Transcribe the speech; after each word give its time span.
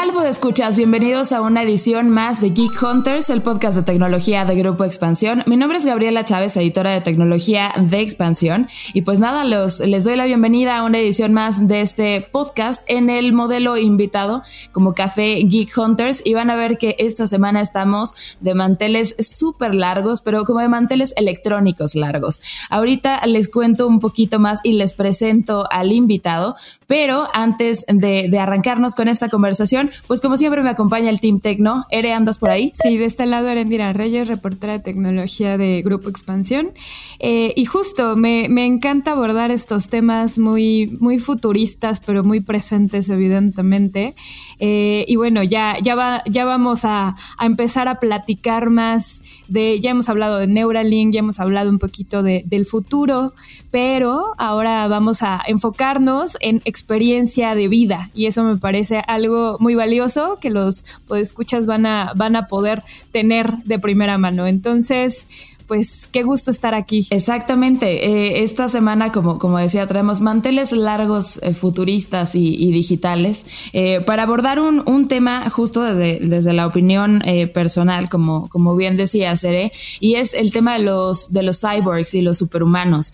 Tal, 0.00 0.12
pues 0.12 0.26
escuchas? 0.26 0.76
Bienvenidos 0.76 1.32
a 1.32 1.40
una 1.40 1.64
edición 1.64 2.08
más 2.08 2.40
de 2.40 2.50
Geek 2.50 2.80
Hunters, 2.80 3.30
el 3.30 3.42
podcast 3.42 3.76
de 3.76 3.82
tecnología 3.82 4.44
de 4.44 4.54
Grupo 4.54 4.84
Expansión. 4.84 5.42
Mi 5.46 5.56
nombre 5.56 5.78
es 5.78 5.86
Gabriela 5.86 6.22
Chávez, 6.22 6.56
editora 6.56 6.92
de 6.92 7.00
tecnología 7.00 7.72
de 7.76 8.00
Expansión. 8.00 8.68
Y 8.94 9.02
pues 9.02 9.18
nada, 9.18 9.44
los, 9.44 9.80
les 9.80 10.04
doy 10.04 10.14
la 10.14 10.26
bienvenida 10.26 10.76
a 10.76 10.84
una 10.84 11.00
edición 11.00 11.32
más 11.32 11.66
de 11.66 11.80
este 11.80 12.20
podcast 12.20 12.84
en 12.86 13.10
el 13.10 13.32
modelo 13.32 13.76
invitado 13.76 14.44
como 14.70 14.94
Café 14.94 15.34
Geek 15.42 15.76
Hunters. 15.76 16.22
Y 16.24 16.32
van 16.32 16.50
a 16.50 16.54
ver 16.54 16.78
que 16.78 16.94
esta 17.00 17.26
semana 17.26 17.60
estamos 17.60 18.36
de 18.38 18.54
manteles 18.54 19.16
súper 19.18 19.74
largos, 19.74 20.20
pero 20.20 20.44
como 20.44 20.60
de 20.60 20.68
manteles 20.68 21.12
electrónicos 21.16 21.96
largos. 21.96 22.40
Ahorita 22.70 23.26
les 23.26 23.48
cuento 23.48 23.88
un 23.88 23.98
poquito 23.98 24.38
más 24.38 24.60
y 24.62 24.74
les 24.74 24.94
presento 24.94 25.66
al 25.72 25.90
invitado, 25.90 26.54
pero 26.88 27.28
antes 27.34 27.84
de, 27.86 28.36
arrancarnos 28.38 28.94
con 28.94 29.08
esta 29.08 29.28
conversación, 29.28 29.90
pues 30.06 30.22
como 30.22 30.38
siempre 30.38 30.62
me 30.62 30.70
acompaña 30.70 31.10
el 31.10 31.20
Team 31.20 31.38
Tecno. 31.38 31.84
Ere, 31.90 32.14
¿andas 32.14 32.38
por 32.38 32.48
ahí? 32.48 32.72
Sí, 32.82 32.96
de 32.96 33.04
este 33.04 33.26
lado 33.26 33.46
Erendira 33.46 33.92
Reyes, 33.92 34.26
reportera 34.26 34.72
de 34.72 34.78
tecnología 34.78 35.58
de 35.58 35.82
Grupo 35.82 36.08
Expansión. 36.08 36.70
Eh, 37.18 37.52
y 37.56 37.66
justo, 37.66 38.16
me, 38.16 38.46
encanta 38.64 39.12
abordar 39.12 39.50
estos 39.50 39.88
temas 39.88 40.38
muy, 40.38 40.96
muy 40.98 41.18
futuristas, 41.18 42.00
pero 42.00 42.24
muy 42.24 42.40
presentes 42.40 43.10
evidentemente. 43.10 44.14
Eh, 44.58 45.04
y 45.06 45.16
bueno, 45.16 45.42
ya, 45.42 45.76
ya, 45.82 45.94
va, 45.94 46.22
ya 46.24 46.46
vamos 46.46 46.86
a, 46.86 47.16
empezar 47.38 47.88
a 47.88 48.00
platicar 48.00 48.70
más 48.70 49.20
de, 49.46 49.78
ya 49.80 49.90
hemos 49.90 50.08
hablado 50.08 50.38
de 50.38 50.46
Neuralink, 50.46 51.12
ya 51.12 51.20
hemos 51.20 51.38
hablado 51.38 51.68
un 51.68 51.78
poquito 51.78 52.22
del 52.22 52.64
futuro, 52.64 53.34
pero 53.70 54.32
ahora 54.38 54.88
vamos 54.88 55.22
a 55.22 55.42
enfocarnos 55.46 56.38
en 56.40 56.62
experiencia 56.78 57.56
de 57.56 57.66
vida 57.66 58.08
y 58.14 58.26
eso 58.26 58.44
me 58.44 58.56
parece 58.56 59.02
algo 59.08 59.56
muy 59.58 59.74
valioso 59.74 60.38
que 60.40 60.48
los 60.48 60.84
escuchas 61.16 61.66
van 61.66 61.86
a, 61.86 62.12
van 62.14 62.36
a 62.36 62.46
poder 62.46 62.84
tener 63.10 63.58
de 63.64 63.80
primera 63.80 64.16
mano. 64.16 64.46
Entonces, 64.46 65.26
pues 65.68 66.08
qué 66.10 66.22
gusto 66.22 66.50
estar 66.50 66.74
aquí. 66.74 67.06
Exactamente. 67.10 68.06
Eh, 68.08 68.42
esta 68.42 68.68
semana, 68.70 69.12
como, 69.12 69.38
como 69.38 69.58
decía, 69.58 69.86
traemos 69.86 70.20
manteles 70.20 70.72
largos 70.72 71.38
eh, 71.42 71.52
futuristas 71.52 72.34
y, 72.34 72.72
digitales 72.72 73.44
eh, 73.72 74.00
para 74.00 74.22
abordar 74.22 74.60
un, 74.60 74.82
un, 74.86 75.08
tema 75.08 75.48
justo 75.50 75.82
desde, 75.82 76.20
desde 76.26 76.52
la 76.52 76.66
opinión 76.66 77.22
personal, 77.52 78.08
como, 78.08 78.48
como 78.48 78.74
bien 78.76 78.96
decía 78.96 79.34
Seré, 79.36 79.72
y 80.00 80.14
es 80.14 80.34
el 80.34 80.52
tema 80.52 80.74
de 80.78 80.84
los, 80.84 81.32
de 81.32 81.42
los 81.42 81.60
cyborgs 81.60 82.14
y 82.14 82.22
los 82.22 82.38
superhumanos. 82.38 83.12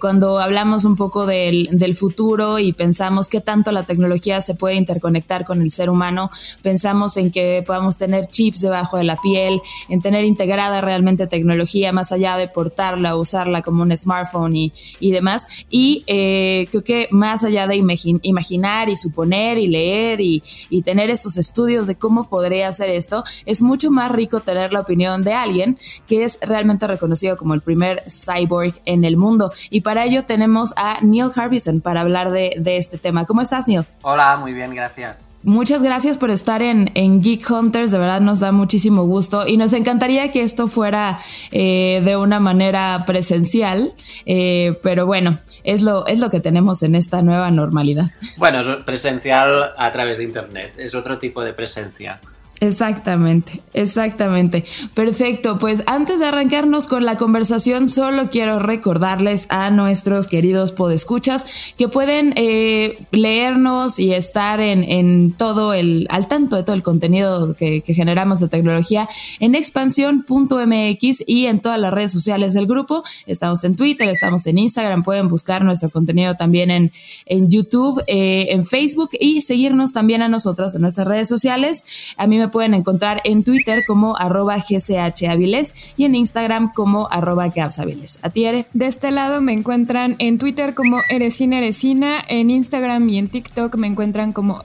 cuando 0.00 0.38
hablamos 0.38 0.84
un 0.84 0.96
poco 0.96 1.26
del, 1.26 1.68
del 1.72 1.94
futuro 1.94 2.58
y 2.58 2.72
pensamos 2.72 3.28
qué 3.28 3.40
tanto 3.40 3.70
la 3.70 3.84
tecnología 3.84 4.40
se 4.40 4.54
puede 4.54 4.74
interconectar 4.76 5.44
con 5.44 5.62
el 5.62 5.70
ser 5.70 5.90
humano, 5.90 6.30
pensamos 6.62 7.16
en 7.16 7.30
que 7.30 7.62
podamos 7.66 7.98
tener 7.98 8.26
chips 8.26 8.60
debajo 8.60 8.96
de 8.96 9.04
la 9.04 9.16
piel, 9.16 9.60
en 9.88 10.00
tener 10.00 10.24
integrada 10.24 10.80
realmente 10.80 11.26
tecnología 11.26 11.91
más 11.92 12.12
allá 12.12 12.36
de 12.36 12.48
portarla, 12.48 13.16
usarla 13.16 13.62
como 13.62 13.82
un 13.82 13.96
smartphone 13.96 14.56
y, 14.56 14.72
y 15.00 15.12
demás. 15.12 15.46
Y 15.70 16.04
eh, 16.06 16.66
creo 16.70 16.84
que 16.84 17.08
más 17.10 17.44
allá 17.44 17.66
de 17.66 17.76
imaginar 17.76 18.88
y 18.88 18.96
suponer 18.96 19.58
y 19.58 19.66
leer 19.66 20.20
y, 20.20 20.42
y 20.70 20.82
tener 20.82 21.10
estos 21.10 21.36
estudios 21.36 21.86
de 21.86 21.96
cómo 21.96 22.28
podría 22.28 22.68
hacer 22.68 22.90
esto, 22.90 23.24
es 23.46 23.62
mucho 23.62 23.90
más 23.90 24.10
rico 24.10 24.40
tener 24.40 24.72
la 24.72 24.80
opinión 24.80 25.22
de 25.22 25.34
alguien 25.34 25.78
que 26.06 26.24
es 26.24 26.38
realmente 26.42 26.86
reconocido 26.86 27.36
como 27.36 27.54
el 27.54 27.60
primer 27.60 28.02
cyborg 28.08 28.74
en 28.84 29.04
el 29.04 29.16
mundo. 29.16 29.52
Y 29.70 29.82
para 29.82 30.04
ello 30.04 30.24
tenemos 30.24 30.72
a 30.76 30.98
Neil 31.00 31.30
Harbison 31.34 31.80
para 31.80 32.00
hablar 32.00 32.30
de, 32.30 32.54
de 32.58 32.76
este 32.76 32.98
tema. 32.98 33.26
¿Cómo 33.26 33.40
estás, 33.40 33.68
Neil? 33.68 33.84
Hola, 34.02 34.36
muy 34.36 34.52
bien, 34.52 34.74
gracias. 34.74 35.31
Muchas 35.44 35.82
gracias 35.82 36.18
por 36.18 36.30
estar 36.30 36.62
en, 36.62 36.92
en, 36.94 37.20
Geek 37.20 37.50
Hunters, 37.50 37.90
de 37.90 37.98
verdad 37.98 38.20
nos 38.20 38.38
da 38.38 38.52
muchísimo 38.52 39.04
gusto 39.04 39.46
y 39.46 39.56
nos 39.56 39.72
encantaría 39.72 40.30
que 40.30 40.42
esto 40.42 40.68
fuera 40.68 41.18
eh, 41.50 42.00
de 42.04 42.16
una 42.16 42.38
manera 42.38 43.02
presencial, 43.06 43.92
eh, 44.24 44.78
pero 44.84 45.04
bueno, 45.04 45.40
es 45.64 45.82
lo, 45.82 46.06
es 46.06 46.20
lo 46.20 46.30
que 46.30 46.38
tenemos 46.38 46.84
en 46.84 46.94
esta 46.94 47.22
nueva 47.22 47.50
normalidad. 47.50 48.10
Bueno, 48.36 48.60
es 48.60 48.84
presencial 48.84 49.72
a 49.76 49.90
través 49.90 50.18
de 50.18 50.24
Internet, 50.24 50.74
es 50.78 50.94
otro 50.94 51.18
tipo 51.18 51.42
de 51.42 51.52
presencia. 51.52 52.20
Exactamente, 52.62 53.60
exactamente. 53.74 54.64
Perfecto, 54.94 55.58
pues 55.58 55.82
antes 55.88 56.20
de 56.20 56.26
arrancarnos 56.26 56.86
con 56.86 57.04
la 57.04 57.16
conversación, 57.16 57.88
solo 57.88 58.30
quiero 58.30 58.60
recordarles 58.60 59.48
a 59.48 59.70
nuestros 59.70 60.28
queridos 60.28 60.70
podescuchas 60.70 61.44
que 61.76 61.88
pueden 61.88 62.34
eh, 62.36 63.04
leernos 63.10 63.98
y 63.98 64.14
estar 64.14 64.60
en, 64.60 64.84
en, 64.84 65.32
todo 65.32 65.74
el, 65.74 66.06
al 66.08 66.28
tanto 66.28 66.54
de 66.54 66.62
todo 66.62 66.76
el 66.76 66.84
contenido 66.84 67.56
que, 67.56 67.82
generamos 67.84 68.38
de 68.38 68.46
tecnología 68.46 69.08
en 69.40 69.56
expansión.mx 69.56 71.24
y 71.26 71.46
en 71.46 71.58
todas 71.58 71.80
las 71.80 71.92
redes 71.92 72.12
sociales 72.12 72.54
del 72.54 72.68
grupo. 72.68 73.02
Estamos 73.26 73.64
en 73.64 73.74
Twitter, 73.74 74.08
estamos 74.08 74.46
en 74.46 74.58
Instagram, 74.58 75.02
pueden 75.02 75.28
buscar 75.28 75.64
nuestro 75.64 75.90
contenido 75.90 76.36
también 76.36 76.70
en, 76.70 76.92
en 77.26 77.50
YouTube, 77.50 78.04
eh, 78.06 78.46
en 78.50 78.64
Facebook 78.64 79.10
y 79.18 79.42
seguirnos 79.42 79.92
también 79.92 80.22
a 80.22 80.28
nosotras 80.28 80.76
en 80.76 80.82
nuestras 80.82 81.08
redes 81.08 81.26
sociales. 81.26 81.84
A 82.16 82.28
mí 82.28 82.38
me 82.38 82.51
pueden 82.52 82.74
encontrar 82.74 83.20
en 83.24 83.42
Twitter 83.42 83.82
como 83.84 84.16
arroba 84.16 84.58
gchaviles 84.58 85.74
y 85.96 86.04
en 86.04 86.14
Instagram 86.14 86.72
como 86.72 87.08
arroba 87.10 87.48
gapsaviles. 87.48 88.20
¿A 88.22 88.30
ti, 88.30 88.44
De 88.44 88.86
este 88.86 89.10
lado 89.10 89.40
me 89.40 89.52
encuentran 89.52 90.14
en 90.20 90.38
Twitter 90.38 90.74
como 90.74 91.00
Eresina 91.08 91.58
Eresina, 91.58 92.22
en 92.28 92.50
Instagram 92.50 93.08
y 93.08 93.18
en 93.18 93.28
TikTok 93.28 93.74
me 93.76 93.88
encuentran 93.88 94.32
como, 94.32 94.62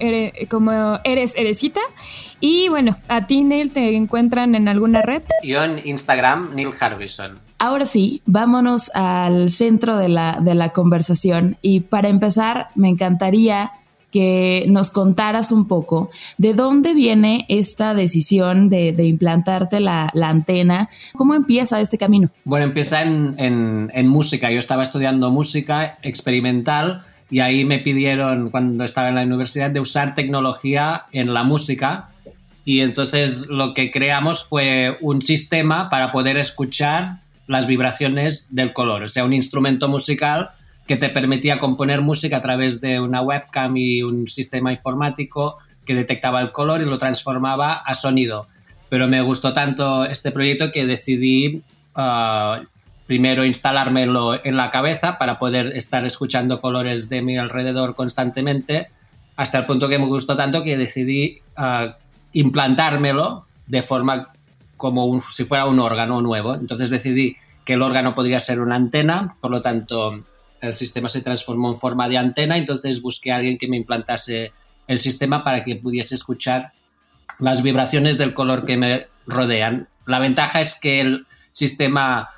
como 0.49 0.99
Eres 1.03 1.35
Eresita. 1.35 1.81
Y 2.39 2.69
bueno, 2.69 2.97
a 3.07 3.25
ti, 3.25 3.43
Neil, 3.43 3.71
¿te 3.71 3.95
encuentran 3.95 4.53
en 4.53 4.67
alguna 4.67 5.01
red? 5.01 5.23
Yo 5.43 5.63
en 5.63 5.81
Instagram, 5.83 6.53
Neil 6.53 6.69
Harbison. 6.79 7.39
Ahora 7.59 7.87
sí, 7.87 8.21
vámonos 8.25 8.91
al 8.93 9.49
centro 9.49 9.97
de 9.97 10.09
la, 10.09 10.39
de 10.41 10.53
la 10.53 10.69
conversación 10.69 11.57
y 11.63 11.79
para 11.79 12.09
empezar 12.09 12.67
me 12.75 12.89
encantaría 12.89 13.71
que 14.11 14.65
nos 14.69 14.89
contaras 14.89 15.51
un 15.51 15.67
poco 15.67 16.09
de 16.37 16.53
dónde 16.53 16.93
viene 16.93 17.45
esta 17.49 17.93
decisión 17.93 18.69
de, 18.69 18.93
implantarte 19.03 19.79
la, 19.79 20.11
antena. 20.21 20.89
¿Cómo 21.13 21.33
empieza 21.33 21.81
este 21.81 21.97
camino? 21.97 22.29
Bueno, 22.45 22.65
empieza 22.65 23.01
en, 23.01 24.07
música. 24.07 24.51
Yo 24.51 24.59
estaba 24.59 24.83
estudiando 24.83 25.31
música 25.31 25.97
experimental 26.01 27.03
y 27.29 27.41
ahí 27.41 27.65
me 27.65 27.79
pidieron, 27.79 28.49
cuando 28.49 28.83
estaba 28.83 29.09
en 29.09 29.15
la 29.15 29.23
universidad, 29.23 29.71
de 29.71 29.81
usar 29.81 30.15
tecnología 30.15 31.05
en 31.11 31.33
la 31.33 31.43
música. 31.43 32.09
Y 32.63 32.81
entonces 32.81 33.47
lo 33.49 33.73
que 33.73 33.91
creamos 33.91 34.45
fue 34.45 34.97
un 35.01 35.21
sistema 35.21 35.89
para 35.89 36.11
poder 36.11 36.37
escuchar 36.37 37.17
las 37.47 37.65
vibraciones 37.65 38.53
del 38.53 38.73
color, 38.73 39.03
o 39.03 39.07
sea, 39.07 39.23
un 39.23 39.33
instrumento 39.33 39.87
musical 39.87 40.51
que 40.87 40.97
te 40.97 41.09
permitía 41.09 41.59
componer 41.59 42.01
música 42.01 42.37
a 42.37 42.41
través 42.41 42.79
de 42.79 42.99
una 42.99 43.21
webcam 43.21 43.75
y 43.75 44.01
un 44.03 44.27
sistema 44.27 44.71
informático 44.71 45.57
que 45.85 45.95
detectaba 45.95 46.41
el 46.41 46.51
color 46.51 46.81
y 46.81 46.85
lo 46.85 46.97
transformaba 46.97 47.73
a 47.73 47.93
sonido. 47.93 48.47
Pero 48.89 49.07
me 49.07 49.21
gustó 49.21 49.53
tanto 49.53 50.05
este 50.05 50.31
proyecto 50.31 50.71
que 50.71 50.85
decidí 50.85 51.61
uh, 51.95 52.63
primero 53.05 53.45
instalármelo 53.45 54.45
en 54.45 54.55
la 54.55 54.71
cabeza 54.71 55.17
para 55.17 55.37
poder 55.37 55.67
estar 55.75 56.05
escuchando 56.05 56.61
colores 56.61 57.09
de 57.09 57.21
mi 57.21 57.37
alrededor 57.37 57.95
constantemente, 57.95 58.87
hasta 59.35 59.59
el 59.59 59.65
punto 59.65 59.89
que 59.89 59.99
me 59.99 60.05
gustó 60.05 60.37
tanto 60.37 60.63
que 60.63 60.77
decidí 60.77 61.41
uh, 61.57 61.91
implantármelo 62.31 63.45
de 63.67 63.81
forma 63.81 64.29
como 64.77 65.19
si 65.19 65.43
fuera 65.43 65.65
un 65.65 65.79
órgano 65.79 66.21
nuevo. 66.21 66.55
Entonces 66.55 66.89
decidí 66.89 67.35
que 67.65 67.73
el 67.73 67.81
órgano 67.81 68.15
podría 68.15 68.39
ser 68.39 68.61
una 68.61 68.75
antena, 68.75 69.35
por 69.41 69.51
lo 69.51 69.61
tanto 69.61 70.23
el 70.61 70.75
sistema 70.75 71.09
se 71.09 71.21
transformó 71.21 71.69
en 71.69 71.75
forma 71.75 72.09
de 72.09 72.17
antena, 72.17 72.57
entonces 72.57 73.01
busqué 73.01 73.31
a 73.31 73.37
alguien 73.37 73.57
que 73.57 73.67
me 73.67 73.77
implantase 73.77 74.51
el 74.87 74.99
sistema 74.99 75.43
para 75.43 75.63
que 75.63 75.75
pudiese 75.75 76.15
escuchar 76.15 76.71
las 77.39 77.61
vibraciones 77.61 78.17
del 78.17 78.33
color 78.33 78.65
que 78.65 78.77
me 78.77 79.07
rodean. 79.25 79.87
La 80.05 80.19
ventaja 80.19 80.61
es 80.61 80.79
que 80.79 81.01
el 81.01 81.27
sistema 81.51 82.29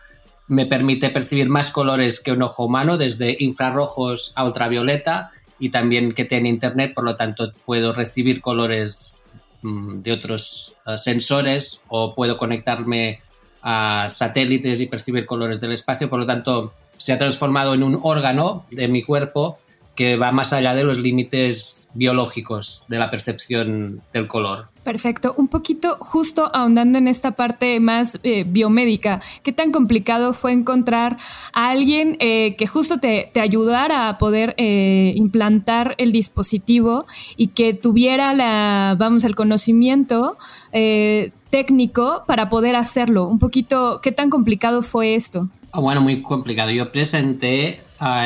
me 0.48 0.66
permite 0.66 1.10
percibir 1.10 1.48
más 1.48 1.72
colores 1.72 2.20
que 2.20 2.32
un 2.32 2.42
ojo 2.42 2.66
humano, 2.66 2.98
desde 2.98 3.36
infrarrojos 3.40 4.34
a 4.36 4.44
ultravioleta, 4.46 5.32
y 5.60 5.70
también 5.70 6.14
que 6.14 6.26
tiene 6.26 6.50
internet, 6.50 6.94
por 6.96 7.04
lo 7.04 7.16
tanto 7.16 7.54
puedo 7.66 7.94
recibir 7.94 8.42
colores 8.42 9.22
mm, 9.62 10.02
de 10.02 10.12
otros 10.12 10.78
eh, 10.88 10.98
sensores 10.98 11.82
o 11.90 12.16
puedo 12.16 12.38
conectarme 12.38 13.22
a 13.62 14.08
satélites 14.10 14.80
y 14.80 14.88
percibir 14.88 15.26
colores 15.26 15.60
del 15.60 15.74
espacio, 15.74 16.10
por 16.10 16.20
lo 16.20 16.26
tanto 16.26 16.74
se 17.00 17.14
ha 17.14 17.18
transformado 17.18 17.74
en 17.74 17.82
un 17.82 18.00
órgano 18.04 18.66
de 18.70 18.88
mi 18.88 19.02
cuerpo 19.02 19.58
que 20.00 20.16
va 20.16 20.32
más 20.32 20.54
allá 20.54 20.76
de 20.76 20.86
los 20.86 20.98
límites 20.98 21.92
biológicos 21.94 22.86
de 22.88 22.98
la 22.98 23.12
percepción 23.12 24.02
del 24.14 24.30
color. 24.30 24.70
Perfecto. 24.86 25.34
Un 25.36 25.50
poquito 25.50 25.98
justo 26.00 26.50
ahondando 26.56 26.98
en 26.98 27.10
esta 27.10 27.32
parte 27.32 27.82
más 27.82 28.18
eh, 28.24 28.46
biomédica, 28.48 29.20
¿qué 29.44 29.52
tan 29.52 29.74
complicado 29.74 30.32
fue 30.32 30.54
encontrar 30.54 31.18
a 31.52 31.70
alguien 31.72 32.16
eh, 32.22 32.56
que 32.56 32.66
justo 32.66 33.02
te, 33.02 33.30
ayudara 33.42 34.08
a 34.08 34.18
poder 34.18 34.56
eh, 34.58 35.12
implantar 35.18 35.96
el 35.98 36.14
dispositivo 36.14 37.06
y 37.36 37.48
que 37.48 37.74
tuviera 37.74 38.34
la, 38.34 38.96
vamos, 38.98 39.26
el 39.26 39.36
conocimiento 39.36 40.38
técnico 40.72 42.24
para 42.26 42.48
poder 42.48 42.78
hacerlo? 42.78 43.28
Un 43.28 43.38
poquito, 43.38 44.00
¿qué 44.02 44.14
tan 44.14 44.30
complicado 44.30 44.82
fue 44.82 45.16
esto? 45.16 45.50
Ah, 45.72 45.82
bueno, 45.82 46.02
muy 46.02 46.22
complicado. 46.22 46.72
Yo 46.72 46.92
presenté 46.92 47.82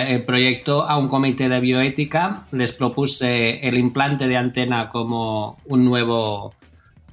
el 0.08 0.24
proyecto 0.24 0.88
a 0.88 0.98
un 0.98 1.10
comité 1.10 1.50
de 1.50 1.60
bioética, 1.60 2.46
les 2.52 2.72
propuse 2.72 3.60
el 3.68 3.78
implante 3.78 4.28
de 4.28 4.38
antena 4.38 4.88
como 4.88 5.58
un 5.66 5.84
nuevo, 5.84 6.54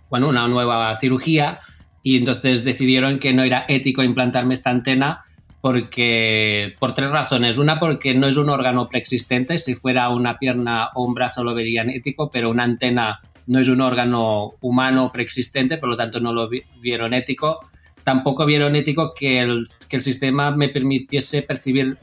bueno, 0.08 0.28
una 0.28 0.46
nueva 0.46 0.94
cirugía 0.94 1.60
y 2.02 2.16
entonces 2.16 2.64
decidieron 2.64 3.18
que 3.18 3.32
no 3.32 3.42
era 3.42 3.64
ético 3.66 4.02
implantarme 4.02 4.54
esta 4.54 4.70
antena 4.70 5.24
porque 5.60 6.74
por 6.78 6.94
tres 6.94 7.10
razones. 7.10 7.58
Una 7.58 7.80
porque 7.80 8.14
no 8.14 8.28
es 8.28 8.36
un 8.36 8.50
órgano 8.50 8.88
preexistente, 8.88 9.58
si 9.58 9.74
fuera 9.74 10.10
una 10.10 10.38
pierna 10.38 10.90
o 10.94 11.04
un 11.04 11.14
brazo 11.14 11.42
lo 11.42 11.54
verían 11.54 11.90
ético, 11.90 12.30
pero 12.30 12.50
una 12.50 12.64
antena 12.64 13.20
no 13.48 13.58
es 13.58 13.68
un 13.68 13.80
órgano 13.80 14.52
humano 14.60 15.10
preexistente, 15.12 15.76
por 15.76 15.88
lo 15.88 15.96
tanto 15.96 16.20
no 16.20 16.32
lo 16.32 16.48
vieron 16.80 17.14
ético. 17.14 17.60
Tampoco 18.04 18.46
vieron 18.46 18.76
ético 18.76 19.14
que 19.14 19.40
el, 19.40 19.64
que 19.88 19.96
el 19.96 20.02
sistema 20.02 20.50
me 20.50 20.68
permitiese 20.68 21.42
percibir 21.42 21.98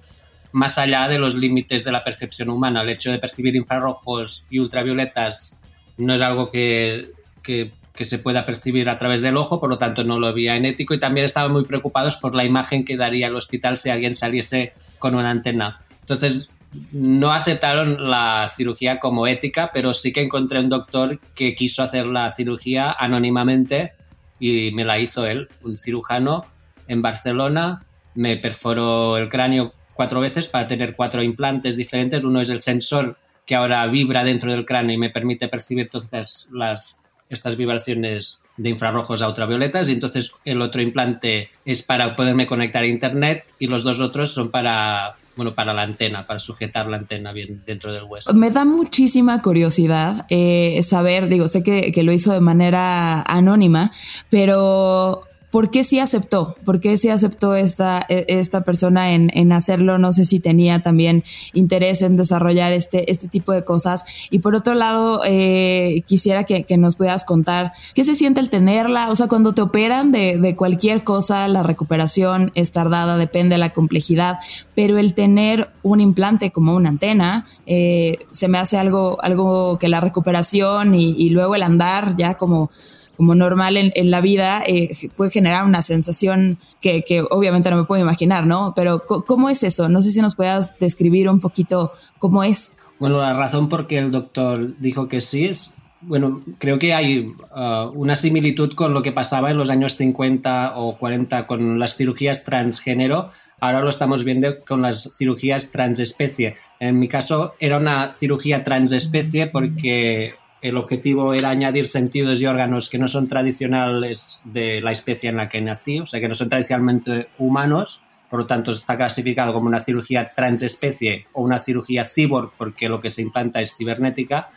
más 0.51 0.77
allá 0.77 1.07
de 1.07 1.19
los 1.19 1.35
límites 1.35 1.83
de 1.83 1.91
la 1.91 2.03
percepción 2.03 2.49
humana. 2.49 2.81
El 2.81 2.89
hecho 2.89 3.11
de 3.11 3.19
percibir 3.19 3.55
infrarrojos 3.55 4.47
y 4.49 4.59
ultravioletas 4.59 5.59
no 5.97 6.13
es 6.13 6.21
algo 6.21 6.51
que, 6.51 7.11
que, 7.43 7.71
se 8.05 8.19
pueda 8.19 8.45
percibir 8.45 8.89
a 8.89 8.97
través 8.97 9.23
del 9.23 9.37
ojo, 9.37 9.59
por 9.59 9.69
lo 9.69 9.79
tanto 9.79 10.03
no 10.03 10.19
lo 10.19 10.31
veía 10.31 10.55
en 10.55 10.65
ético 10.65 10.93
y 10.93 10.99
también 10.99 11.25
estaban 11.25 11.51
muy 11.51 11.65
preocupados 11.65 12.15
por 12.17 12.35
la 12.35 12.45
imagen 12.45 12.85
que 12.85 12.95
daría 12.95 13.27
el 13.27 13.35
hospital 13.35 13.77
si 13.77 13.89
alguien 13.89 14.13
saliese 14.13 14.73
con 14.99 15.15
una 15.15 15.31
antena. 15.31 15.81
Entonces, 16.01 16.49
no 16.91 17.33
aceptaron 17.33 18.09
la 18.09 18.47
cirugía 18.49 18.99
como 18.99 19.25
ética, 19.25 19.71
pero 19.73 19.93
sí 19.95 20.13
que 20.13 20.21
encontré 20.21 20.59
un 20.59 20.69
doctor 20.69 21.19
que 21.33 21.55
quiso 21.55 21.81
hacer 21.81 22.05
la 22.05 22.29
cirugía 22.29 22.91
anónimamente 22.91 23.93
y 24.39 24.71
me 24.71 24.85
la 24.85 24.99
hizo 24.99 25.25
él, 25.25 25.49
un 25.63 25.77
cirujano 25.77 26.45
en 26.87 27.01
Barcelona, 27.01 27.83
me 28.15 28.37
perforó 28.37 29.17
el 29.17 29.29
cráneo 29.29 29.73
cuatro 29.93 30.19
veces 30.19 30.47
para 30.47 30.67
tener 30.67 30.95
cuatro 30.95 31.21
implantes 31.21 31.75
diferentes. 31.75 32.23
Uno 32.23 32.39
es 32.39 32.49
el 32.49 32.61
sensor 32.61 33.17
que 33.45 33.55
ahora 33.55 33.85
vibra 33.87 34.23
dentro 34.23 34.51
del 34.51 34.65
cráneo 34.65 34.95
y 34.95 34.99
me 34.99 35.09
permite 35.09 35.47
percibir 35.47 35.89
todas 35.89 36.49
las, 36.53 37.05
estas 37.29 37.55
vibraciones 37.57 38.43
de 38.57 38.69
infrarrojos 38.69 39.21
a 39.21 39.29
ultravioletas 39.29 39.89
y 39.89 39.93
entonces 39.93 40.33
el 40.45 40.61
otro 40.61 40.81
implante 40.81 41.49
es 41.65 41.83
para 41.83 42.15
poderme 42.15 42.47
conectar 42.47 42.83
a 42.83 42.87
internet 42.87 43.45
y 43.59 43.67
los 43.67 43.83
dos 43.83 44.01
otros 44.01 44.33
son 44.33 44.51
para 44.51 45.15
bueno 45.37 45.55
para 45.55 45.73
la 45.73 45.83
antena 45.83 46.27
para 46.27 46.39
sujetar 46.39 46.87
la 46.87 46.97
antena 46.97 47.31
bien 47.31 47.61
dentro 47.65 47.93
del 47.93 48.03
hueso. 48.03 48.33
Me 48.33 48.51
da 48.51 48.65
muchísima 48.65 49.41
curiosidad 49.41 50.25
eh, 50.29 50.81
saber 50.83 51.29
digo 51.29 51.47
sé 51.47 51.63
que, 51.63 51.91
que 51.91 52.03
lo 52.03 52.11
hizo 52.11 52.33
de 52.33 52.41
manera 52.41 53.21
anónima 53.21 53.91
pero 54.29 55.23
¿Por 55.51 55.71
qué 55.71 55.85
sí 55.85 55.99
aceptó? 55.99 56.57
¿Por 56.65 56.81
qué 56.81 56.97
sí 56.97 57.07
aceptó 57.07 57.55
esta, 57.55 58.05
e, 58.09 58.25
esta 58.27 58.61
persona 58.61 59.13
en, 59.13 59.51
hacerlo? 59.53 59.97
No 59.97 60.11
sé 60.11 60.25
si 60.25 60.41
tenía 60.41 60.81
también 60.81 61.23
interés 61.53 62.01
en 62.01 62.17
desarrollar 62.17 62.73
este, 62.73 63.09
este 63.09 63.29
tipo 63.29 63.53
de 63.53 63.63
cosas. 63.63 64.05
Y 64.29 64.39
por 64.39 64.55
otro 64.55 64.73
lado, 64.73 65.21
eh, 65.25 66.03
quisiera 66.05 66.43
que, 66.43 66.65
nos 66.77 66.95
puedas 66.95 67.23
contar 67.23 67.71
qué 67.95 68.03
se 68.03 68.15
siente 68.15 68.41
el 68.41 68.49
tenerla. 68.49 69.09
O 69.09 69.15
sea, 69.15 69.27
cuando 69.27 69.53
te 69.53 69.61
operan 69.61 70.11
de, 70.11 70.55
cualquier 70.57 71.05
cosa, 71.05 71.47
la 71.47 71.63
recuperación 71.63 72.51
es 72.53 72.73
tardada, 72.73 73.17
depende 73.17 73.55
de 73.55 73.59
la 73.59 73.71
complejidad, 73.71 74.39
pero 74.75 74.97
el 74.97 75.13
tener 75.13 75.69
un 75.81 76.01
implante 76.01 76.51
como 76.51 76.75
una 76.75 76.89
antena, 76.89 77.45
eh, 77.65 78.19
se 78.31 78.49
me 78.49 78.57
hace 78.57 78.77
algo, 78.77 79.17
algo 79.21 79.79
que 79.79 79.87
la 79.87 80.01
recuperación 80.01 80.93
y 80.93 81.29
luego 81.29 81.55
el 81.55 81.63
andar 81.63 82.17
ya 82.17 82.35
como 82.35 82.69
como 83.17 83.33
normal 83.33 83.75
en, 83.77 84.11
la 84.11 84.21
vida, 84.21 84.63
eh, 84.65 84.95
puede 85.15 85.31
generar 85.31 85.65
una 85.65 85.81
sensación 85.81 86.59
que, 86.79 87.03
obviamente 87.31 87.69
no 87.71 87.77
me 87.77 87.83
puedo 87.83 88.01
imaginar, 88.01 88.45
¿no? 88.45 88.73
Pero 88.75 89.03
¿cómo 89.05 89.49
es 89.49 89.63
eso? 89.63 89.89
No 89.89 90.01
sé 90.01 90.11
si 90.11 90.21
nos 90.21 90.35
puedas 90.35 90.77
describir 90.79 91.27
un 91.27 91.39
poquito 91.39 91.91
cómo 92.19 92.43
es. 92.43 92.73
Bueno, 92.99 93.17
la 93.17 93.33
razón 93.33 93.69
por 93.69 93.87
qué 93.87 93.97
el 93.97 94.11
doctor 94.11 94.77
dijo 94.79 95.07
que 95.07 95.19
sí 95.19 95.45
es, 95.45 95.75
bueno, 96.01 96.43
creo 96.59 96.77
que 96.77 96.93
hay 96.93 97.33
uh, 97.55 97.89
una 97.95 98.15
similitud 98.15 98.73
con 98.75 98.93
lo 98.93 99.01
que 99.01 99.11
pasaba 99.11 99.49
en 99.49 99.57
los 99.57 99.69
años 99.69 99.93
50 99.93 100.73
o 100.77 100.97
40 100.97 101.47
con 101.47 101.79
las 101.79 101.97
cirugías 101.97 102.43
transgénero. 102.43 103.31
Ahora 103.59 103.81
lo 103.81 103.89
estamos 103.89 104.23
viendo 104.23 104.63
con 104.63 104.83
las 104.83 105.17
cirugías 105.17 105.71
transespecie. 105.71 106.55
En 106.79 106.99
mi 106.99 107.07
caso 107.07 107.55
era 107.59 107.77
una 107.77 108.13
cirugía 108.13 108.63
transespecie 108.63 109.47
porque 109.47 110.35
el 110.67 110.77
objetivo 110.77 111.33
era 111.33 111.49
añadir 111.49 111.87
sentidos 111.87 112.41
y 112.41 112.45
órganos 112.45 112.89
que 112.89 112.99
no 112.99 113.07
son 113.07 113.27
tradicionales 113.27 114.41
de 114.45 114.81
la 114.81 114.91
especie 114.91 115.29
en 115.29 115.37
la 115.37 115.49
que 115.49 115.61
nací, 115.61 115.99
o 115.99 116.05
sea, 116.05 116.19
que 116.19 116.27
no 116.27 116.35
son 116.35 116.49
tradicionalmente 116.49 117.27
humanos, 117.37 118.01
por 118.29 118.39
lo 118.39 118.45
tanto 118.45 118.71
está 118.71 118.97
clasificado 118.97 119.53
como 119.53 119.67
una 119.67 119.79
cirugía 119.79 120.31
transespecie 120.35 121.27
o 121.33 121.41
una 121.41 121.59
cirugía 121.59 122.05
cyborg 122.05 122.51
porque 122.57 122.89
lo 122.89 122.99
que 122.99 123.09
se 123.09 123.21
implanta 123.21 123.61
es 123.61 123.75
cibernética. 123.77 124.49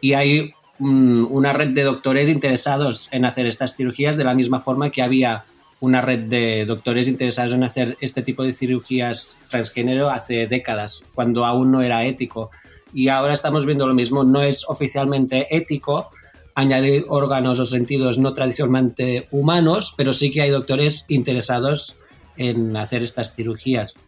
Y 0.00 0.12
hay 0.12 0.52
una 0.78 1.52
red 1.52 1.70
de 1.70 1.82
doctores 1.82 2.28
interesados 2.28 3.12
en 3.12 3.24
hacer 3.24 3.46
estas 3.46 3.76
cirugías 3.76 4.16
de 4.16 4.24
la 4.24 4.34
misma 4.34 4.60
forma 4.60 4.90
que 4.90 5.02
había 5.02 5.44
una 5.80 6.00
red 6.00 6.20
de 6.20 6.64
doctores 6.64 7.08
interesados 7.08 7.52
en 7.52 7.64
hacer 7.64 7.96
este 8.00 8.22
tipo 8.22 8.42
de 8.44 8.52
cirugías 8.52 9.40
transgénero 9.50 10.10
hace 10.10 10.46
décadas, 10.46 11.08
cuando 11.14 11.44
aún 11.44 11.70
no 11.72 11.82
era 11.82 12.04
ético 12.04 12.50
y 12.92 13.08
ahora 13.08 13.34
estamos 13.34 13.66
viendo 13.66 13.86
lo 13.86 13.94
mismo. 13.94 14.24
No 14.24 14.42
es 14.42 14.68
oficialmente 14.68 15.46
ético 15.54 16.10
añadir 16.54 17.04
órganos 17.08 17.60
o 17.60 17.66
sentidos 17.66 18.18
no 18.18 18.32
tradicionalmente 18.32 19.28
humanos, 19.30 19.94
pero 19.96 20.12
sí 20.12 20.30
que 20.30 20.42
hay 20.42 20.50
doctores 20.50 21.04
interesados 21.08 21.98
en 22.36 22.76
hacer 22.76 23.02
estas 23.02 23.34
cirugías. 23.34 24.00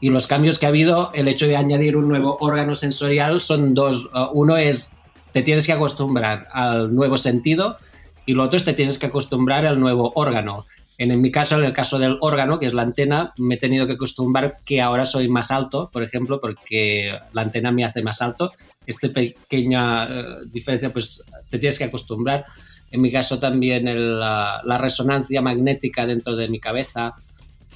Y 0.00 0.10
los 0.10 0.26
cambios 0.26 0.58
que 0.58 0.66
ha 0.66 0.70
habido, 0.70 1.10
el 1.14 1.28
hecho 1.28 1.46
de 1.46 1.56
añadir 1.56 1.96
un 1.96 2.08
nuevo 2.08 2.36
órgano 2.40 2.74
sensorial 2.74 3.40
son 3.40 3.72
dos. 3.74 4.06
Uh, 4.06 4.28
uno 4.32 4.56
es, 4.56 4.96
te 5.32 5.42
tienes 5.42 5.66
que 5.66 5.72
acostumbrar 5.72 6.48
al 6.52 6.94
nuevo 6.94 7.16
sentido 7.16 7.78
y 8.26 8.32
lo 8.32 8.42
otro 8.42 8.56
es, 8.56 8.64
te 8.64 8.74
tienes 8.74 8.98
que 8.98 9.06
acostumbrar 9.06 9.64
al 9.64 9.80
nuevo 9.80 10.12
órgano. 10.16 10.66
En 10.98 11.20
mi 11.20 11.30
caso, 11.30 11.58
en 11.58 11.64
el 11.66 11.72
caso 11.74 11.98
del 11.98 12.16
órgano, 12.20 12.58
que 12.58 12.66
es 12.66 12.72
la 12.72 12.82
antena, 12.82 13.34
me 13.36 13.56
he 13.56 13.58
tenido 13.58 13.86
que 13.86 13.94
acostumbrar 13.94 14.58
que 14.64 14.80
ahora 14.80 15.04
soy 15.04 15.28
más 15.28 15.50
alto, 15.50 15.90
por 15.92 16.02
ejemplo, 16.02 16.40
porque 16.40 17.12
la 17.32 17.42
antena 17.42 17.70
me 17.70 17.84
hace 17.84 18.02
más 18.02 18.22
alto. 18.22 18.52
Esta 18.86 19.08
pequeña 19.08 20.04
eh, 20.04 20.24
diferencia, 20.46 20.90
pues 20.90 21.22
te 21.50 21.58
tienes 21.58 21.78
que 21.78 21.84
acostumbrar. 21.84 22.46
En 22.90 23.02
mi 23.02 23.10
caso 23.10 23.38
también 23.38 23.84
la, 24.18 24.78
resonancia 24.78 25.42
magnética 25.42 26.06
dentro 26.06 26.34
de 26.34 26.48
mi 26.48 26.60
cabeza. 26.60 27.14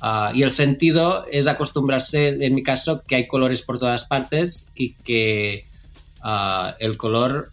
Ah, 0.00 0.32
y 0.34 0.42
el 0.42 0.52
sentido 0.52 1.26
es 1.30 1.46
acostumbrarse, 1.46 2.28
en 2.28 2.54
mi 2.54 2.62
caso, 2.62 3.02
que 3.06 3.16
hay 3.16 3.26
colores 3.26 3.60
por 3.60 3.78
todas 3.78 4.06
partes 4.06 4.72
y 4.74 4.94
que 4.94 5.64
ah, 6.22 6.74
el 6.78 6.96
color 6.96 7.52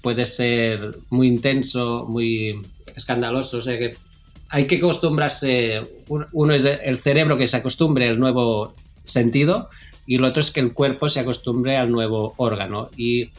puede 0.00 0.26
ser 0.26 0.98
muy 1.10 1.26
intenso, 1.26 2.06
muy 2.08 2.54
escandaloso. 2.94 3.58
O 3.58 3.62
sea 3.62 3.78
que 3.78 3.96
hay 4.50 4.66
que 4.66 4.76
acostumbrarse, 4.76 5.82
uno 6.08 6.54
es 6.54 6.64
el 6.64 6.96
cerebro 6.96 7.36
que 7.36 7.46
se 7.46 7.56
acostumbre 7.56 8.08
al 8.08 8.18
nuevo 8.18 8.74
sentido 9.04 9.68
y 10.06 10.16
el 10.16 10.24
otro 10.24 10.40
es 10.40 10.50
que 10.50 10.60
el 10.60 10.72
cuerpo 10.72 11.08
se 11.08 11.20
acostumbre 11.20 11.76
al 11.76 11.92
nuevo 11.92 12.32
órgano. 12.38 12.88
Y 12.96 13.30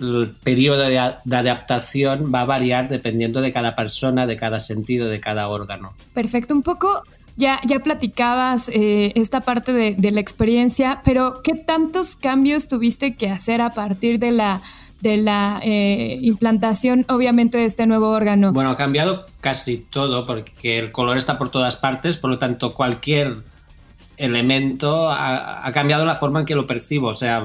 el 0.00 0.34
periodo 0.42 0.82
de, 0.82 0.98
adaptación 0.98 2.32
va 2.34 2.40
a 2.40 2.44
variar 2.44 2.88
dependiendo 2.88 3.40
de 3.40 3.52
cada 3.52 3.76
persona, 3.76 4.26
de 4.26 4.36
cada 4.36 4.58
sentido, 4.58 5.08
de 5.08 5.20
cada 5.20 5.48
órgano. 5.48 5.94
Perfecto, 6.12 6.54
un 6.54 6.62
poco 6.62 7.04
ya, 7.36 7.60
ya 7.64 7.78
platicabas 7.78 8.68
eh, 8.68 9.12
esta 9.14 9.42
parte 9.42 9.72
de, 9.72 10.10
la 10.10 10.20
experiencia, 10.20 11.02
pero 11.04 11.40
¿qué 11.44 11.54
tantos 11.54 12.16
cambios 12.16 12.66
tuviste 12.66 13.14
que 13.14 13.30
hacer 13.30 13.60
a 13.60 13.70
partir 13.70 14.18
de 14.18 14.32
la 14.32 14.62
de 15.00 15.18
la 15.18 15.60
eh, 15.62 16.18
implantación, 16.22 17.04
obviamente, 17.08 17.58
de 17.58 17.64
este 17.64 17.86
nuevo 17.86 18.08
órgano? 18.08 18.52
Bueno, 18.52 18.70
ha 18.70 18.76
cambiado 18.76 19.26
casi 19.40 19.78
todo 19.78 20.26
porque 20.26 20.78
el 20.78 20.90
color 20.90 21.16
está 21.16 21.38
por 21.38 21.50
todas 21.50 21.76
partes, 21.76 22.16
por 22.16 22.30
lo 22.30 22.38
tanto, 22.38 22.74
cualquier 22.74 23.36
elemento 24.16 25.10
ha, 25.10 25.70
cambiado 25.72 26.06
la 26.06 26.14
forma 26.14 26.40
en 26.40 26.46
que 26.46 26.54
lo 26.54 26.66
percibo, 26.66 27.08
o 27.08 27.14
sea, 27.14 27.42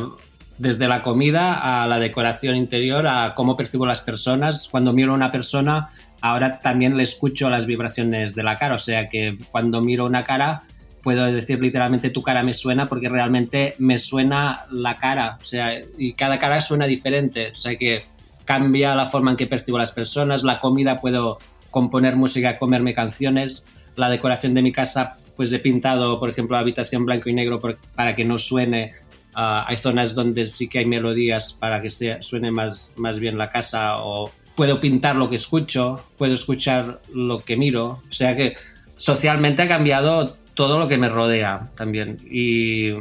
desde 0.58 0.88
la 0.88 1.02
comida 1.02 1.84
a 1.84 1.88
la 1.88 2.00
decoración 2.00 2.56
interior, 2.56 3.08
a 3.08 3.34
cómo 3.36 3.58
percibo 3.58 3.86
las 3.86 4.02
personas. 4.02 4.70
Cuando 4.70 4.94
miro 4.94 5.12
a 5.12 5.16
una 5.16 5.32
persona, 5.32 5.90
ahora 6.22 6.60
también 6.60 6.96
le 6.96 7.04
escucho 7.04 7.50
las 7.50 7.66
vibraciones 7.66 8.36
de 8.36 8.44
la 8.44 8.58
cara, 8.58 8.76
o 8.76 8.80
sea 8.80 9.10
que 9.10 9.38
cuando 9.52 9.82
miro 9.82 10.06
una 10.06 10.24
cara 10.24 10.64
puedo 11.04 11.26
decir 11.26 11.60
literalmente 11.60 12.10
tu 12.10 12.22
cara 12.22 12.44
me 12.44 12.54
suena 12.54 12.88
porque 12.88 13.10
realmente 13.10 13.76
me 13.80 14.00
suena 14.00 14.66
la 14.72 14.98
cara, 14.98 15.38
o 15.40 15.44
sea, 15.44 15.80
y 15.98 16.14
cada 16.14 16.40
cara 16.40 16.62
suena 16.62 16.86
diferente, 16.86 17.52
o 17.52 17.56
sea 17.56 17.76
que 17.76 18.04
cambia 18.46 18.96
la 18.96 19.06
forma 19.06 19.32
en 19.32 19.38
que 19.38 19.48
percibo 19.48 19.78
a 19.78 19.82
las 19.82 19.92
personas, 19.92 20.44
la 20.44 20.60
comida 20.60 21.00
puedo 21.00 21.38
componer 21.70 22.16
música, 22.16 22.58
comerme 22.58 22.94
canciones, 22.94 23.68
la 23.96 24.10
decoración 24.10 24.54
de 24.54 24.62
mi 24.62 24.72
casa 24.72 25.18
pues 25.36 25.52
he 25.54 25.60
pintado, 25.60 26.20
por 26.20 26.30
ejemplo, 26.30 26.56
la 26.56 26.60
habitación 26.60 27.04
blanco 27.04 27.28
y 27.28 27.34
negro 27.34 27.60
para 27.96 28.16
que 28.16 28.26
no 28.26 28.38
suene. 28.38 28.94
Ah, 29.34 29.66
hay 29.68 29.78
zonas 29.78 30.14
donde 30.14 30.46
sí 30.46 30.68
que 30.68 30.80
hay 30.80 30.86
melodías 30.86 31.54
para 31.54 31.82
que 31.82 31.90
se, 31.90 32.22
suene 32.22 32.52
más, 32.52 32.92
más 32.96 33.20
bien 33.20 33.40
la 33.40 33.50
casa 33.50 34.04
o 34.04 34.30
puedo 34.56 34.80
pintar 34.80 35.16
lo 35.16 35.32
que 35.32 35.38
escucho, 35.38 36.06
puedo 36.18 36.34
escuchar 36.34 37.02
lo 37.12 37.40
que 37.40 37.58
miro. 37.58 38.02
O 38.08 38.12
sea 38.12 38.36
que 38.36 38.54
socialmente 38.98 39.64
ha 39.64 39.68
cambiado 39.68 40.38
todo 40.54 40.80
lo 40.80 40.88
que 40.88 40.98
me 40.98 41.10
rodea 41.10 41.72
también. 41.76 42.18
Y, 42.30 42.94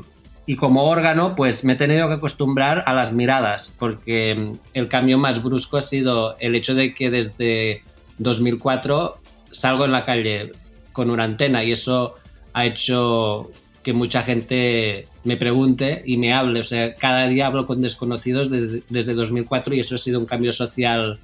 y 0.47 0.57
como 0.57 0.85
órgano, 0.85 1.35
pues 1.35 1.64
me 1.64 1.75
he 1.75 1.76
tenido 1.76 2.09
que 2.09 2.14
acostumbrar 2.14 2.83
a 2.87 2.92
las 2.92 3.12
miradas, 3.12 3.75
porque 3.78 4.52
el 4.75 4.88
cambio 4.88 5.19
más 5.19 5.42
brusco 5.42 5.76
ha 5.76 5.83
sido 5.83 6.37
el 6.38 6.54
hecho 6.54 6.75
de 6.75 6.95
que 6.95 7.11
desde 7.11 7.83
2004 8.19 9.19
salgo 9.50 9.85
en 9.85 9.92
la 9.92 10.04
calle 10.04 10.52
con 10.92 11.11
una 11.11 11.25
antena 11.25 11.64
y 11.64 11.73
eso 11.73 12.16
ha 12.52 12.66
hecho 12.66 13.50
que 13.83 13.92
mucha 13.92 14.23
gente 14.23 15.07
me 15.25 15.37
pregunte 15.37 16.02
y 16.04 16.16
me 16.16 16.35
hable. 16.35 16.61
O 16.61 16.64
sea, 16.64 16.95
cada 16.95 17.26
día 17.28 17.47
hablo 17.47 17.66
con 17.66 17.80
desconocidos 17.80 18.50
desde, 18.50 18.83
desde 18.88 19.14
2004 19.14 19.75
y 19.75 19.80
eso 19.80 19.95
ha 19.95 19.99
sido 19.99 20.19
un 20.19 20.26
cambio 20.26 20.52
social 20.52 21.19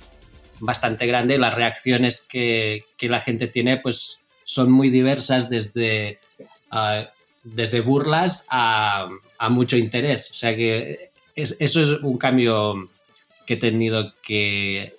bastante 0.60 1.06
grande. 1.06 1.38
Las 1.38 1.54
reacciones 1.54 2.24
que, 2.26 2.84
que 2.96 3.08
la 3.08 3.20
gente 3.20 3.46
tiene 3.46 3.76
pues 3.78 4.20
son 4.46 4.70
muy 4.70 4.90
diversas 4.90 5.50
desde, 5.50 6.18
uh, 6.72 7.04
desde 7.42 7.80
burlas 7.80 8.46
a, 8.48 9.08
a, 9.38 9.48
mucho 9.50 9.76
interés. 9.76 10.30
O 10.30 10.34
sea 10.34 10.54
que 10.56 11.10
es, 11.34 11.56
eso 11.60 11.80
es 11.82 11.88
un 12.02 12.16
cambio 12.16 12.88
que 13.44 13.54
he 13.54 13.56
tenido 13.58 14.14
que, 14.22 14.92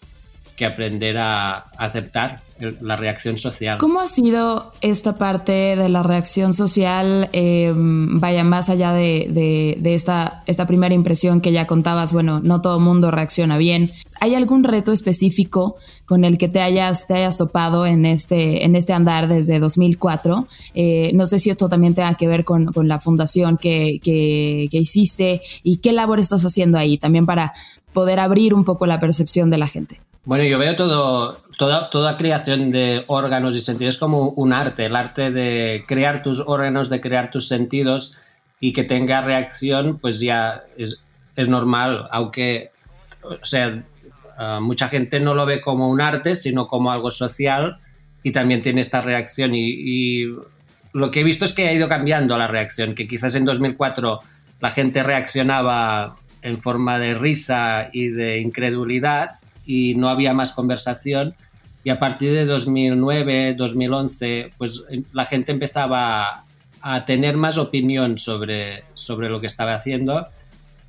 que 0.58 0.66
aprender 0.66 1.18
a 1.18 1.60
aceptar 1.78 2.42
la 2.60 2.96
reacción 2.96 3.38
social. 3.38 3.78
¿Cómo 3.78 4.00
ha 4.00 4.08
sido 4.08 4.72
esta 4.82 5.16
parte 5.18 5.52
de 5.52 5.90
la 5.90 6.04
reacción 6.04 6.54
social? 6.54 7.30
Eh, 7.34 7.72
vaya, 7.76 8.44
más 8.44 8.70
allá 8.70 8.94
de, 8.94 9.78
de, 9.80 9.94
esta, 9.94 10.44
esta 10.46 10.66
primera 10.66 10.96
impresión 10.96 11.42
que 11.42 11.52
ya 11.52 11.68
contabas, 11.68 12.14
bueno, 12.14 12.40
no 12.40 12.62
todo 12.62 12.80
mundo 12.80 13.12
reacciona 13.12 13.58
bien. 13.58 13.92
¿Hay 14.20 14.34
algún 14.34 14.64
reto 14.64 14.92
específico 14.92 15.76
con 16.06 16.26
el 16.26 16.38
que 16.38 16.48
te 16.48 16.62
hayas, 16.62 17.06
te 17.06 17.14
hayas 17.14 17.38
topado 17.38 17.86
en 17.86 18.06
este, 18.06 18.66
en 18.66 18.76
este 18.76 18.94
andar 18.94 19.28
desde 19.28 19.60
2004? 19.60 20.48
Eh, 20.74 21.12
no 21.14 21.26
sé 21.26 21.40
si 21.40 21.50
esto 21.50 21.70
también 21.70 21.94
tenga 21.94 22.16
que 22.16 22.28
ver 22.28 22.44
con, 22.44 22.74
con 22.74 22.88
la 22.88 23.00
fundación 23.00 23.58
que, 23.58 24.00
que 24.02 24.78
hiciste 24.78 25.42
y 25.62 25.78
qué 25.78 25.92
labor 25.92 26.20
estás 26.20 26.44
haciendo 26.44 26.78
ahí 26.78 26.98
también 26.98 27.26
para 27.26 27.54
poder 27.94 28.20
abrir 28.20 28.54
un 28.54 28.64
poco 28.64 28.86
la 28.86 29.00
percepción 29.00 29.50
de 29.50 29.58
la 29.58 29.68
gente. 29.68 30.07
Bueno, 30.28 30.44
yo 30.44 30.60
veo 30.60 30.76
todo, 30.76 31.42
toda, 31.58 31.90
toda 31.90 32.18
creación 32.18 32.70
de 32.70 33.02
órganos 33.08 33.56
y 33.56 33.62
sentidos 33.62 33.98
como 33.98 34.32
un 34.32 34.52
arte, 34.52 34.88
el 34.88 34.98
arte 34.98 35.32
de 35.32 35.86
crear 35.88 36.22
tus 36.22 36.42
órganos, 36.46 36.90
de 36.90 37.00
crear 37.00 37.32
tus 37.32 37.48
sentidos 37.48 38.18
y 38.60 38.74
que 38.74 38.84
tenga 38.84 39.22
reacción, 39.22 40.00
pues 40.00 40.20
ya 40.20 40.66
es, 40.76 41.02
es 41.38 41.48
normal, 41.48 42.10
aunque, 42.12 42.72
o 43.24 43.46
sea, 43.46 43.86
uh, 44.38 44.60
mucha 44.60 44.90
gente 44.90 45.22
no 45.22 45.34
lo 45.34 45.46
ve 45.46 45.62
como 45.62 45.88
un 45.88 46.02
arte, 46.02 46.36
sino 46.36 46.68
como 46.68 46.92
algo 46.92 47.10
social 47.10 47.80
y 48.22 48.34
también 48.34 48.62
tiene 48.62 48.82
esta 48.82 49.00
reacción 49.00 49.56
y, 49.56 49.70
y 49.70 50.26
lo 50.92 51.10
que 51.10 51.22
he 51.22 51.24
visto 51.24 51.46
es 51.46 51.54
que 51.54 51.70
ha 51.70 51.74
ido 51.74 51.88
cambiando 51.88 52.38
la 52.38 52.48
reacción, 52.48 52.96
que 52.96 53.08
quizás 53.08 53.34
en 53.36 53.46
2004 53.46 54.20
la 54.60 54.72
gente 54.72 55.04
reaccionaba 55.04 56.18
en 56.42 56.62
forma 56.62 57.00
de 57.00 57.14
risa 57.14 57.88
y 57.94 58.10
de 58.10 58.40
incredulidad 58.40 59.37
y 59.68 59.94
no 59.96 60.10
había 60.10 60.34
más 60.34 60.54
conversación. 60.54 61.36
Y 61.84 61.92
a 61.92 62.00
partir 62.00 62.34
de 62.34 62.46
2009, 62.46 63.54
2011, 63.54 64.52
pues 64.58 64.84
la 65.14 65.26
gente 65.26 65.52
empezaba 65.52 66.44
a 66.82 67.06
tener 67.06 67.38
más 67.38 67.58
opinión 67.58 68.18
sobre, 68.18 68.84
sobre 68.94 69.30
lo 69.30 69.40
que 69.40 69.48
estaba 69.48 69.76
haciendo 69.76 70.28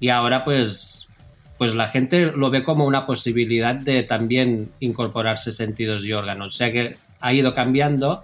y 0.00 0.11
ahora 0.11 0.44
pues, 0.44 1.08
pues 1.56 1.75
la 1.75 1.88
gente 1.88 2.32
lo 2.32 2.50
ve 2.50 2.62
como 2.62 2.87
una 2.87 3.04
posibilidad 3.04 3.75
de 3.75 4.02
también 4.02 4.70
incorporarse 4.80 5.52
sentidos 5.52 6.04
y 6.04 6.12
órganos. 6.12 6.54
O 6.54 6.56
sea 6.56 6.73
que 6.73 6.97
ha 7.20 7.32
ido 7.32 7.54
cambiando, 7.54 8.23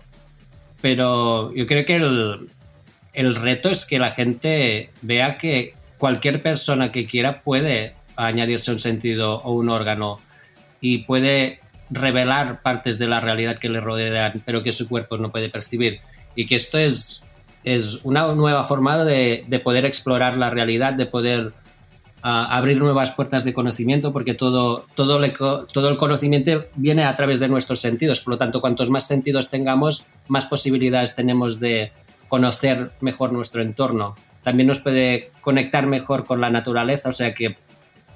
pero 0.80 1.52
yo 1.54 1.66
creo 1.66 1.84
que 1.84 1.96
el, 1.96 2.48
el 3.12 3.34
reto 3.34 3.70
es 3.70 3.84
que 3.84 3.98
la 3.98 4.10
gente 4.10 4.90
vea 5.02 5.36
que 5.36 5.74
cualquier 5.98 6.42
persona 6.42 6.92
que 6.92 7.06
quiera 7.06 7.42
puede 7.42 7.94
añadirse 8.16 8.70
un 8.70 8.78
sentido 8.78 9.36
o 9.38 9.52
un 9.52 9.68
órgano 9.68 10.20
y 10.84 10.98
puede 10.98 11.60
revelar 11.88 12.60
partes 12.60 12.98
de 12.98 13.08
la 13.08 13.18
realidad 13.18 13.58
que 13.58 13.70
le 13.70 13.80
rodean, 13.80 14.42
pero 14.44 14.62
que 14.62 14.70
su 14.70 14.86
cuerpo 14.86 15.16
no 15.16 15.32
puede 15.32 15.48
percibir. 15.48 16.00
Y 16.36 16.46
que 16.46 16.56
esto 16.56 16.76
es, 16.76 17.26
es 17.62 18.00
una 18.04 18.34
nueva 18.34 18.64
forma 18.64 19.02
de, 19.02 19.46
de 19.48 19.58
poder 19.60 19.86
explorar 19.86 20.36
la 20.36 20.50
realidad, 20.50 20.92
de 20.92 21.06
poder 21.06 21.46
uh, 21.46 21.52
abrir 22.22 22.76
nuevas 22.76 23.12
puertas 23.12 23.44
de 23.44 23.54
conocimiento, 23.54 24.12
porque 24.12 24.34
todo, 24.34 24.84
todo, 24.94 25.18
todo 25.72 25.88
el 25.88 25.96
conocimiento 25.96 26.66
viene 26.74 27.04
a 27.04 27.16
través 27.16 27.40
de 27.40 27.48
nuestros 27.48 27.80
sentidos. 27.80 28.20
Por 28.20 28.32
lo 28.32 28.38
tanto, 28.38 28.60
cuantos 28.60 28.90
más 28.90 29.06
sentidos 29.06 29.48
tengamos, 29.48 30.08
más 30.28 30.44
posibilidades 30.44 31.14
tenemos 31.14 31.60
de 31.60 31.92
conocer 32.28 32.90
mejor 33.00 33.32
nuestro 33.32 33.62
entorno. 33.62 34.16
También 34.42 34.66
nos 34.66 34.80
puede 34.80 35.30
conectar 35.40 35.86
mejor 35.86 36.26
con 36.26 36.42
la 36.42 36.50
naturaleza, 36.50 37.08
o 37.08 37.12
sea 37.12 37.32
que 37.32 37.56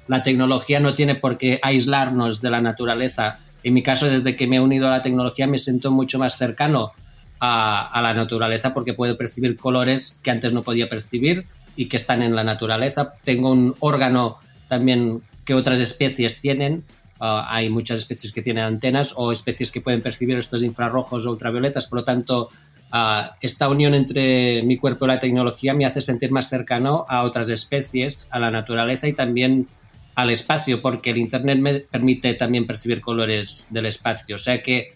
la 0.09 0.23
tecnología 0.23 0.79
no 0.79 0.95
tiene 0.95 1.13
por 1.13 1.37
qué 1.37 1.59
aislarnos 1.61 2.41
de 2.41 2.49
la 2.49 2.61
naturaleza. 2.61 3.37
En 3.61 3.75
mi 3.75 3.83
caso, 3.83 4.09
desde 4.09 4.35
que 4.35 4.47
me 4.47 4.55
he 4.55 4.59
unido 4.59 4.87
a 4.87 4.89
la 4.89 5.03
tecnología, 5.03 5.45
me 5.45 5.59
siento 5.59 5.91
mucho 5.91 6.17
más 6.17 6.35
cercano 6.35 6.93
a, 7.39 7.99
la 8.01 8.15
naturaleza 8.15 8.73
porque 8.73 8.95
puedo 8.95 9.15
percibir 9.17 9.55
colores 9.55 10.19
que 10.23 10.31
antes 10.31 10.51
no 10.51 10.63
podía 10.63 10.89
percibir 10.89 11.45
y 11.75 11.89
que 11.89 11.97
están 11.97 12.23
en 12.23 12.35
la 12.35 12.43
naturaleza. 12.43 13.13
Tengo 13.23 13.51
un 13.51 13.75
órgano 13.81 14.39
también 14.67 15.21
que 15.45 15.53
otras 15.53 15.79
especies 15.79 16.41
tienen. 16.41 16.85
Uh, 17.19 17.45
hay 17.45 17.69
muchas 17.69 17.99
especies 17.99 18.33
que 18.33 18.41
tienen 18.41 18.63
antenas 18.63 19.13
o 19.15 19.31
especies 19.31 19.71
que 19.71 19.79
pueden 19.79 20.01
percibir 20.01 20.39
estos 20.39 20.63
infrarrojos 20.63 21.27
o 21.27 21.29
ultravioletas. 21.29 21.85
Por 21.85 21.99
lo 21.99 22.03
tanto, 22.03 22.49
uh, 22.91 23.29
esta 23.41 23.69
unión 23.69 23.93
entre 23.93 24.63
mi 24.63 24.75
cuerpo 24.75 25.05
y 25.05 25.09
la 25.09 25.19
tecnología 25.19 25.75
me 25.75 25.85
hace 25.85 26.01
sentir 26.01 26.31
más 26.31 26.49
cercano 26.49 27.05
a 27.07 27.21
otras 27.21 27.47
especies, 27.49 28.27
a 28.31 28.39
la 28.39 28.49
naturaleza 28.49 29.07
y 29.07 29.13
también 29.13 29.67
al 30.15 30.29
espacio, 30.29 30.81
porque 30.81 31.11
el 31.11 31.17
Internet 31.17 31.59
me 31.59 31.79
permite 31.79 32.33
también 32.33 32.65
percibir 32.65 33.01
colores 33.01 33.67
del 33.69 33.85
espacio. 33.85 34.35
O 34.35 34.39
sea 34.39 34.61
que 34.61 34.93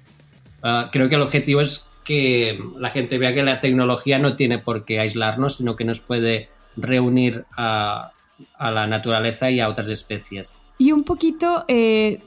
uh, 0.63 0.89
creo 0.91 1.09
que 1.09 1.15
el 1.15 1.21
objetivo 1.21 1.61
es 1.61 1.87
que 2.03 2.59
la 2.77 2.89
gente 2.89 3.17
vea 3.17 3.33
que 3.33 3.43
la 3.43 3.61
tecnología 3.61 4.19
no 4.19 4.35
tiene 4.35 4.59
por 4.59 4.85
qué 4.85 4.99
aislarnos, 4.99 5.57
sino 5.57 5.75
que 5.75 5.85
nos 5.85 6.01
puede 6.01 6.49
reunir 6.75 7.45
a, 7.55 8.11
a 8.57 8.71
la 8.71 8.87
naturaleza 8.87 9.49
y 9.49 9.59
a 9.59 9.69
otras 9.69 9.89
especies. 9.89 10.59
Y 10.77 10.91
un 10.91 11.03
poquito, 11.03 11.65
eh, 11.67 12.21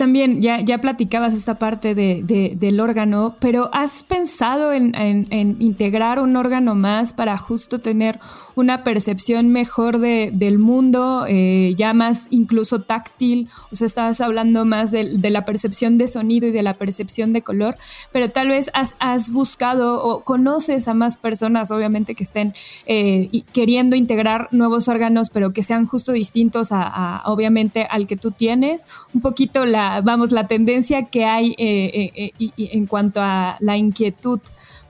también 0.00 0.40
ya, 0.40 0.62
ya 0.62 0.78
platicabas 0.78 1.34
esta 1.34 1.58
parte 1.58 1.94
de, 1.94 2.22
de, 2.24 2.54
del 2.56 2.80
órgano, 2.80 3.36
pero 3.38 3.68
¿has 3.74 4.02
pensado 4.02 4.72
en, 4.72 4.94
en, 4.94 5.56
integrar 5.60 6.20
un 6.20 6.36
órgano 6.36 6.74
más 6.74 7.12
para 7.12 7.36
justo 7.36 7.80
tener 7.80 8.18
una 8.54 8.82
percepción 8.82 9.50
mejor 9.50 9.98
de, 9.98 10.30
del 10.32 10.58
mundo, 10.58 11.26
eh, 11.28 11.74
ya 11.76 11.92
más 11.92 12.28
incluso 12.30 12.80
táctil? 12.80 13.50
O 13.70 13.76
sea, 13.76 13.86
estabas 13.86 14.22
hablando 14.22 14.64
más 14.64 14.90
de, 14.90 15.04
la 15.04 15.44
percepción 15.44 15.98
de 15.98 16.06
sonido 16.06 16.48
y 16.48 16.50
de 16.50 16.62
la 16.62 16.78
percepción 16.78 17.34
de 17.34 17.42
color, 17.42 17.76
pero 18.10 18.30
tal 18.30 18.48
vez 18.48 18.70
has, 18.72 18.94
has 19.00 19.30
buscado 19.30 20.02
o 20.02 20.24
conoces 20.24 20.88
a 20.88 20.94
más 20.94 21.18
personas, 21.18 21.70
obviamente, 21.70 22.14
que 22.14 22.24
estén 22.24 22.54
eh, 22.86 23.28
queriendo 23.52 23.96
integrar 23.96 24.48
nuevos 24.50 24.88
órganos, 24.88 25.28
pero 25.28 25.52
que 25.52 25.62
sean 25.62 25.84
justo 25.84 26.12
distintos 26.12 26.72
a 26.72 27.20
obviamente, 27.26 27.86
al 27.90 28.06
que 28.06 28.16
tú 28.16 28.30
tienes. 28.30 28.86
Un 29.12 29.20
poquito 29.20 29.66
la 29.66 29.89
vamos, 30.02 30.32
la 30.32 30.46
tendencia 30.46 31.04
que 31.04 31.24
hay 31.24 31.54
eh, 31.58 32.10
eh, 32.14 32.32
eh, 32.38 32.50
en 32.56 32.86
cuanto 32.86 33.20
a 33.20 33.56
la 33.60 33.76
inquietud 33.76 34.40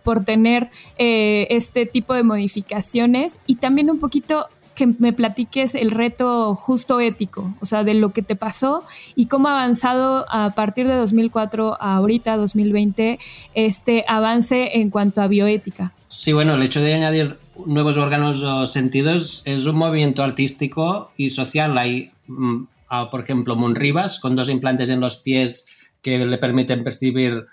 por 0.02 0.24
tener 0.24 0.70
este 0.96 1.84
tipo 1.84 2.14
de 2.14 2.22
modificaciones 2.22 3.38
y 3.46 3.56
también 3.56 3.90
un 3.90 3.98
poquito 3.98 4.46
que 4.74 4.86
me 4.86 5.12
platiques 5.12 5.74
el 5.74 5.90
reto 5.90 6.54
justo 6.54 7.00
ético, 7.00 7.54
o 7.60 7.66
sea, 7.66 7.84
de 7.84 7.92
lo 7.92 8.14
que 8.14 8.22
te 8.22 8.34
pasó 8.34 8.82
y 9.14 9.26
cómo 9.26 9.48
ha 9.48 9.52
avanzado 9.52 10.24
a 10.30 10.50
partir 10.50 10.88
de 10.88 10.94
2004 10.94 11.76
a 11.78 11.96
ahorita, 11.96 12.38
2020, 12.38 13.18
este 13.54 14.06
avance 14.08 14.80
en 14.80 14.88
cuanto 14.88 15.20
a 15.20 15.28
bioética. 15.28 15.92
Sí, 16.08 16.32
bueno, 16.32 16.54
el 16.54 16.62
hecho 16.62 16.80
de 16.80 16.94
añadir 16.94 17.38
nuevos 17.66 17.98
órganos 17.98 18.42
o 18.42 18.66
sentidos 18.66 19.42
es 19.44 19.66
un 19.66 19.76
movimiento 19.76 20.22
artístico 20.22 21.12
y 21.16 21.28
social. 21.28 21.76
Hay 21.76 22.12
mm, 22.26 22.64
a, 22.90 23.08
por 23.08 23.20
ejemplo, 23.20 23.56
Monribas, 23.56 24.18
con 24.18 24.36
dos 24.36 24.50
implantes 24.50 24.90
en 24.90 25.00
los 25.00 25.18
pies 25.18 25.66
que 26.02 26.18
le 26.18 26.38
permiten 26.38 26.82
percibir 26.82 27.46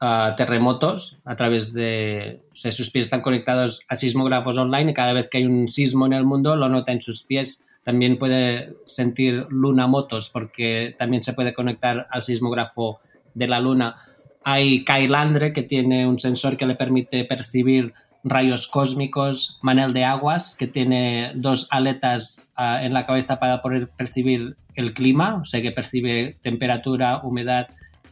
ah, 0.00 0.34
terremotos 0.36 1.18
a 1.24 1.36
través 1.36 1.72
de... 1.74 2.40
O 2.52 2.56
sea, 2.56 2.70
sus 2.70 2.90
pies 2.90 3.06
están 3.06 3.20
conectados 3.20 3.84
a 3.88 3.96
sismógrafos 3.96 4.56
online 4.56 4.92
y 4.92 4.94
cada 4.94 5.12
vez 5.12 5.28
que 5.28 5.38
hay 5.38 5.44
un 5.44 5.66
sismo 5.68 6.06
en 6.06 6.12
el 6.12 6.24
mundo 6.24 6.54
lo 6.54 6.68
nota 6.68 6.92
en 6.92 7.02
sus 7.02 7.24
pies. 7.24 7.66
También 7.82 8.16
puede 8.16 8.74
sentir 8.84 9.46
lunamotos 9.50 10.30
porque 10.30 10.94
también 10.96 11.22
se 11.22 11.32
puede 11.34 11.52
conectar 11.52 12.06
al 12.10 12.22
sismógrafo 12.22 13.00
de 13.34 13.48
la 13.48 13.60
luna. 13.60 13.96
Hay 14.44 14.84
Kailandre 14.84 15.52
que 15.52 15.64
tiene 15.64 16.06
un 16.06 16.20
sensor 16.20 16.56
que 16.56 16.66
le 16.66 16.76
permite 16.76 17.24
percibir 17.24 17.92
rayos 18.22 18.68
cósmicos, 18.68 19.58
Manel 19.62 19.92
de 19.92 20.04
Aguas, 20.04 20.54
que 20.56 20.66
tiene 20.66 21.32
dos 21.34 21.68
aletas 21.70 22.50
ah, 22.54 22.84
en 22.84 22.92
la 22.92 23.04
cabeza 23.04 23.40
para 23.40 23.62
poder 23.62 23.88
percibir 23.88 24.56
el 24.76 24.94
clima, 24.94 25.36
o 25.36 25.44
sea 25.44 25.60
que 25.62 25.72
percibe 25.72 26.36
temperatura, 26.42 27.20
humedad 27.22 27.68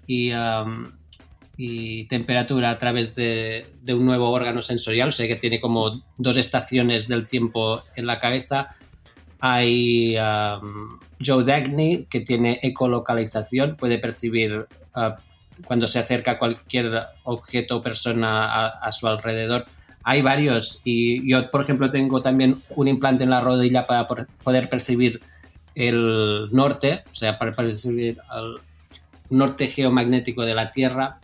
y, 0.06 0.30
temperatura 2.08 2.70
a 2.70 2.78
través 2.78 3.14
de, 3.14 3.66
un 3.88 4.04
nuevo 4.04 4.30
órgano 4.30 4.60
sensorial, 4.60 5.08
o 5.08 5.12
sea 5.12 5.28
que 5.28 5.36
tiene 5.36 5.60
como 5.60 6.02
dos 6.16 6.36
estaciones 6.36 7.06
del 7.06 7.26
tiempo 7.26 7.82
en 7.94 8.06
la 8.06 8.18
cabeza. 8.18 8.74
Hay 9.40 10.16
Joe 11.24 11.44
Dagny, 11.44 12.06
que 12.06 12.20
tiene 12.20 12.58
ecolocalización, 12.62 13.76
puede 13.76 13.98
percibir 13.98 14.66
ah, 14.94 15.16
cuando 15.64 15.86
se 15.86 16.00
acerca 16.00 16.38
cualquier 16.38 16.90
objeto 17.24 17.76
o 17.76 17.82
persona 17.82 18.66
a 18.68 18.90
su 18.90 19.06
alrededor 19.06 19.66
hay 20.04 20.20
varios 20.20 20.82
y 20.84 21.28
yo, 21.28 21.50
por 21.50 21.62
ejemplo, 21.62 21.90
tengo 21.90 22.20
también 22.20 22.62
un 22.76 22.88
implante 22.88 23.24
en 23.24 23.30
la 23.30 23.40
rodilla 23.40 23.86
para 23.86 24.06
poder 24.06 24.68
percibir 24.68 25.20
el 25.74 26.48
norte, 26.52 27.04
o 27.10 27.14
sea, 27.14 27.38
para 27.38 27.52
percibir 27.52 28.18
el 28.36 28.56
norte 29.30 29.66
geomagnético 29.66 30.42
de 30.42 30.54
la 30.54 30.70
Tierra. 30.70 31.18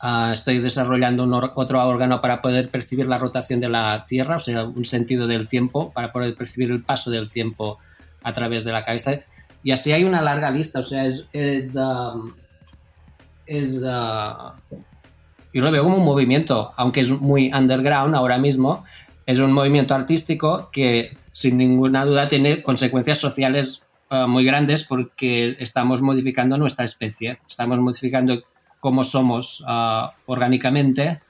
Ah, 0.00 0.30
estoy 0.32 0.58
desarrollando 0.58 1.24
otro 1.54 1.86
órgano 1.86 2.20
para 2.20 2.40
poder 2.40 2.68
percibir 2.68 3.08
la 3.08 3.18
rotación 3.18 3.60
de 3.60 3.68
la 3.68 4.04
Tierra, 4.06 4.36
o 4.36 4.38
sea, 4.38 4.64
un 4.64 4.84
sentido 4.84 5.26
del 5.26 5.48
tiempo, 5.48 5.92
para 5.92 6.12
poder 6.12 6.34
percibir 6.36 6.70
el 6.70 6.82
paso 6.82 7.10
del 7.10 7.30
tiempo 7.30 7.78
a 8.22 8.32
través 8.32 8.64
de 8.64 8.72
la 8.72 8.84
cabeza. 8.84 9.12
Y 9.62 9.70
así 9.70 9.92
hay 9.92 10.04
una 10.04 10.20
larga 10.20 10.50
lista, 10.50 10.80
o 10.80 10.82
sea, 10.82 11.06
es... 11.06 11.28
es, 11.32 11.74
um, 11.76 12.32
uh, 13.48 14.52
yo 15.52 15.62
lo 15.62 15.70
veo 15.70 15.84
como 15.84 15.98
un 15.98 16.04
movimiento, 16.04 16.72
aunque 16.76 17.00
es 17.00 17.10
muy 17.20 17.52
underground 17.52 18.14
ahora 18.14 18.38
mismo, 18.38 18.84
es 19.24 19.38
un 19.38 19.52
movimiento 19.52 19.94
artístico 19.94 20.68
que 20.72 21.16
sin 21.34 21.58
ninguna 21.58 22.04
duda 22.04 22.28
tiene 22.28 22.62
consecuencias 22.62 23.18
sociales 23.18 23.84
uh, 24.08 24.28
muy 24.28 24.44
grandes 24.44 24.84
porque 24.84 25.56
estamos 25.58 26.00
modificando 26.00 26.56
nuestra 26.56 26.84
especie, 26.84 27.40
estamos 27.48 27.80
modificando 27.80 28.44
cómo 28.78 29.02
somos 29.02 29.60
uh, 29.62 30.10
orgánicamente 30.26 31.20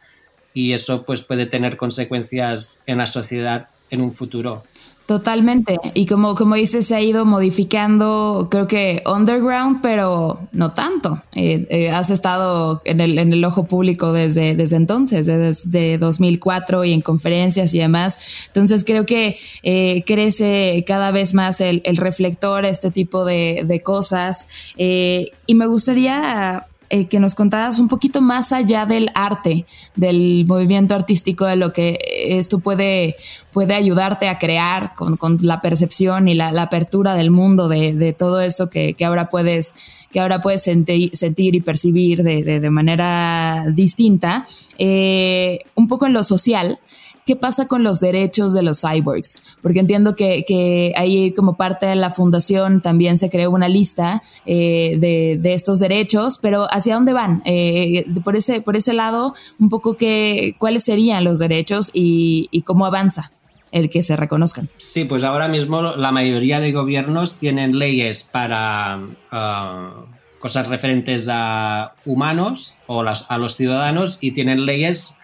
y 0.52 0.74
eso 0.74 1.06
pues 1.06 1.22
puede 1.22 1.46
tener 1.46 1.78
consecuencias 1.78 2.82
en 2.84 2.98
la 2.98 3.06
sociedad 3.06 3.68
en 3.88 4.02
un 4.02 4.12
futuro. 4.12 4.64
Totalmente. 5.06 5.76
Y 5.92 6.06
como, 6.06 6.34
como 6.34 6.54
dices, 6.54 6.86
se 6.86 6.94
ha 6.94 7.02
ido 7.02 7.26
modificando, 7.26 8.48
creo 8.50 8.66
que 8.66 9.02
underground, 9.06 9.80
pero 9.82 10.40
no 10.52 10.72
tanto. 10.72 11.22
Eh, 11.32 11.66
eh, 11.68 11.90
has 11.90 12.08
estado 12.08 12.80
en 12.86 13.00
el, 13.02 13.18
en 13.18 13.34
el 13.34 13.44
ojo 13.44 13.64
público 13.64 14.14
desde, 14.14 14.54
desde 14.54 14.76
entonces, 14.76 15.26
desde 15.26 15.98
2004 15.98 16.86
y 16.86 16.94
en 16.94 17.02
conferencias 17.02 17.74
y 17.74 17.80
demás. 17.80 18.46
Entonces 18.46 18.82
creo 18.82 19.04
que 19.04 19.38
eh, 19.62 20.04
crece 20.06 20.82
cada 20.86 21.10
vez 21.10 21.34
más 21.34 21.60
el, 21.60 21.82
el 21.84 21.98
reflector, 21.98 22.64
este 22.64 22.90
tipo 22.90 23.26
de, 23.26 23.64
de 23.66 23.80
cosas. 23.82 24.48
y 24.78 25.54
me 25.54 25.66
gustaría 25.66 26.66
eh, 26.94 27.08
que 27.08 27.18
nos 27.18 27.34
contaras 27.34 27.80
un 27.80 27.88
poquito 27.88 28.20
más 28.20 28.52
allá 28.52 28.86
del 28.86 29.10
arte, 29.16 29.66
del 29.96 30.44
movimiento 30.46 30.94
artístico, 30.94 31.44
de 31.44 31.56
lo 31.56 31.72
que 31.72 31.98
esto 32.38 32.60
puede, 32.60 33.16
puede 33.52 33.74
ayudarte 33.74 34.28
a 34.28 34.38
crear 34.38 34.94
con, 34.94 35.18
la 35.40 35.60
percepción 35.60 36.28
y 36.28 36.34
la, 36.34 36.50
apertura 36.62 37.14
del 37.14 37.32
mundo 37.32 37.66
de, 37.66 38.14
todo 38.16 38.40
esto 38.40 38.70
que, 38.70 38.94
ahora 39.04 39.28
puedes, 39.28 39.74
que 40.12 40.20
ahora 40.20 40.40
puedes 40.40 40.62
sentir 40.62 41.10
y 41.56 41.60
percibir 41.60 42.22
de, 42.22 42.70
manera 42.70 43.64
distinta. 43.72 44.46
Eh, 44.78 45.64
un 45.74 45.88
poco 45.88 46.06
en 46.06 46.12
lo 46.12 46.22
social, 46.22 46.78
¿qué 47.26 47.36
pasa 47.36 47.66
con 47.66 47.82
los 47.82 48.00
derechos 48.00 48.52
de 48.54 48.62
los 48.62 48.80
cyborgs? 48.80 49.42
Porque 49.62 49.80
entiendo 49.80 50.14
que, 50.14 50.44
que 50.46 50.92
ahí 50.96 51.32
como 51.32 51.56
parte 51.56 51.86
de 51.86 51.96
la 51.96 52.10
fundación 52.10 52.80
también 52.80 53.16
se 53.16 53.30
creó 53.30 53.50
una 53.50 53.68
lista 53.68 54.22
eh, 54.46 54.96
de, 54.98 55.54
estos 55.54 55.78
derechos, 55.78 56.38
pero 56.38 56.66
¿hacia 56.70 56.94
dónde 56.94 57.12
van? 57.12 57.42
Eh, 57.44 58.06
por, 58.24 58.36
ese, 58.36 58.60
por 58.60 58.76
ese 58.76 58.92
lado, 58.92 59.34
un 59.58 59.68
poco 59.68 59.96
que, 59.96 60.56
cuáles 60.58 60.84
serían 60.84 61.24
los 61.24 61.38
derechos 61.38 61.90
y, 61.92 62.48
cómo 62.64 62.86
avanza 62.86 63.30
el 63.72 63.90
que 63.90 64.02
se 64.02 64.16
reconozcan. 64.16 64.68
Sí, 64.78 65.04
pues 65.04 65.22
ahora 65.22 65.48
mismo 65.48 65.82
la 65.82 66.12
mayoría 66.12 66.60
de 66.60 66.72
gobiernos 66.72 67.38
tienen 67.38 67.78
leyes 67.78 68.22
para 68.22 68.98
uh, 68.98 70.38
cosas 70.38 70.68
referentes 70.68 71.28
a 71.30 71.92
humanos 72.04 72.76
o 72.86 73.02
a 73.02 73.38
los 73.38 73.56
ciudadanos 73.56 74.18
y 74.20 74.32
tienen 74.32 74.64
leyes 74.64 75.18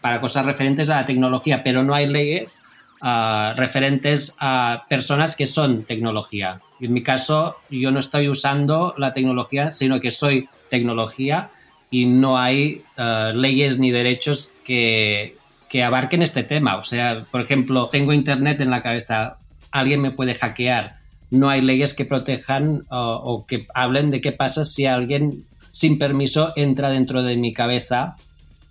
para 0.00 0.20
cosas 0.20 0.46
referentes 0.46 0.90
a 0.90 0.96
la 0.96 1.06
tecnología, 1.06 1.64
pero 1.64 1.82
no 1.82 1.92
hay 1.92 2.06
leyes 2.06 2.64
referentes 3.56 4.36
a 4.38 4.84
personas 4.88 5.34
que 5.34 5.46
son 5.46 5.82
tecnología. 5.82 6.60
En 6.80 6.92
mi 6.92 7.02
caso, 7.02 7.56
yo 7.68 7.90
no 7.90 7.98
estoy 7.98 8.28
usando 8.28 8.94
la 8.96 9.12
tecnología, 9.12 9.72
sino 9.72 10.00
que 10.00 10.12
soy 10.12 10.48
tecnología 10.68 11.50
y 11.90 12.06
no 12.06 12.38
hay 12.38 12.84
leyes 13.34 13.80
ni 13.80 13.90
derechos 13.90 14.54
que, 14.64 15.34
que 15.68 15.82
abarquen 15.82 16.22
este 16.22 16.44
tema. 16.44 16.76
O 16.76 16.84
sea, 16.84 17.24
por 17.28 17.40
ejemplo, 17.40 17.88
tengo 17.88 18.12
internet 18.12 18.60
en 18.60 18.70
la 18.70 18.82
cabeza, 18.82 19.38
alguien 19.72 20.00
me 20.00 20.12
puede 20.12 20.36
hackear. 20.36 20.98
No 21.30 21.50
hay 21.50 21.60
leyes 21.60 21.94
que 21.94 22.04
protejan 22.04 22.84
o 22.88 23.46
que 23.48 23.66
hablen 23.74 24.12
de 24.12 24.20
qué 24.20 24.30
pasa 24.30 24.64
si 24.64 24.86
alguien 24.86 25.44
sin 25.72 25.98
permiso 25.98 26.52
entra 26.54 26.90
dentro 26.90 27.24
de 27.24 27.36
mi 27.36 27.52
cabeza 27.52 28.16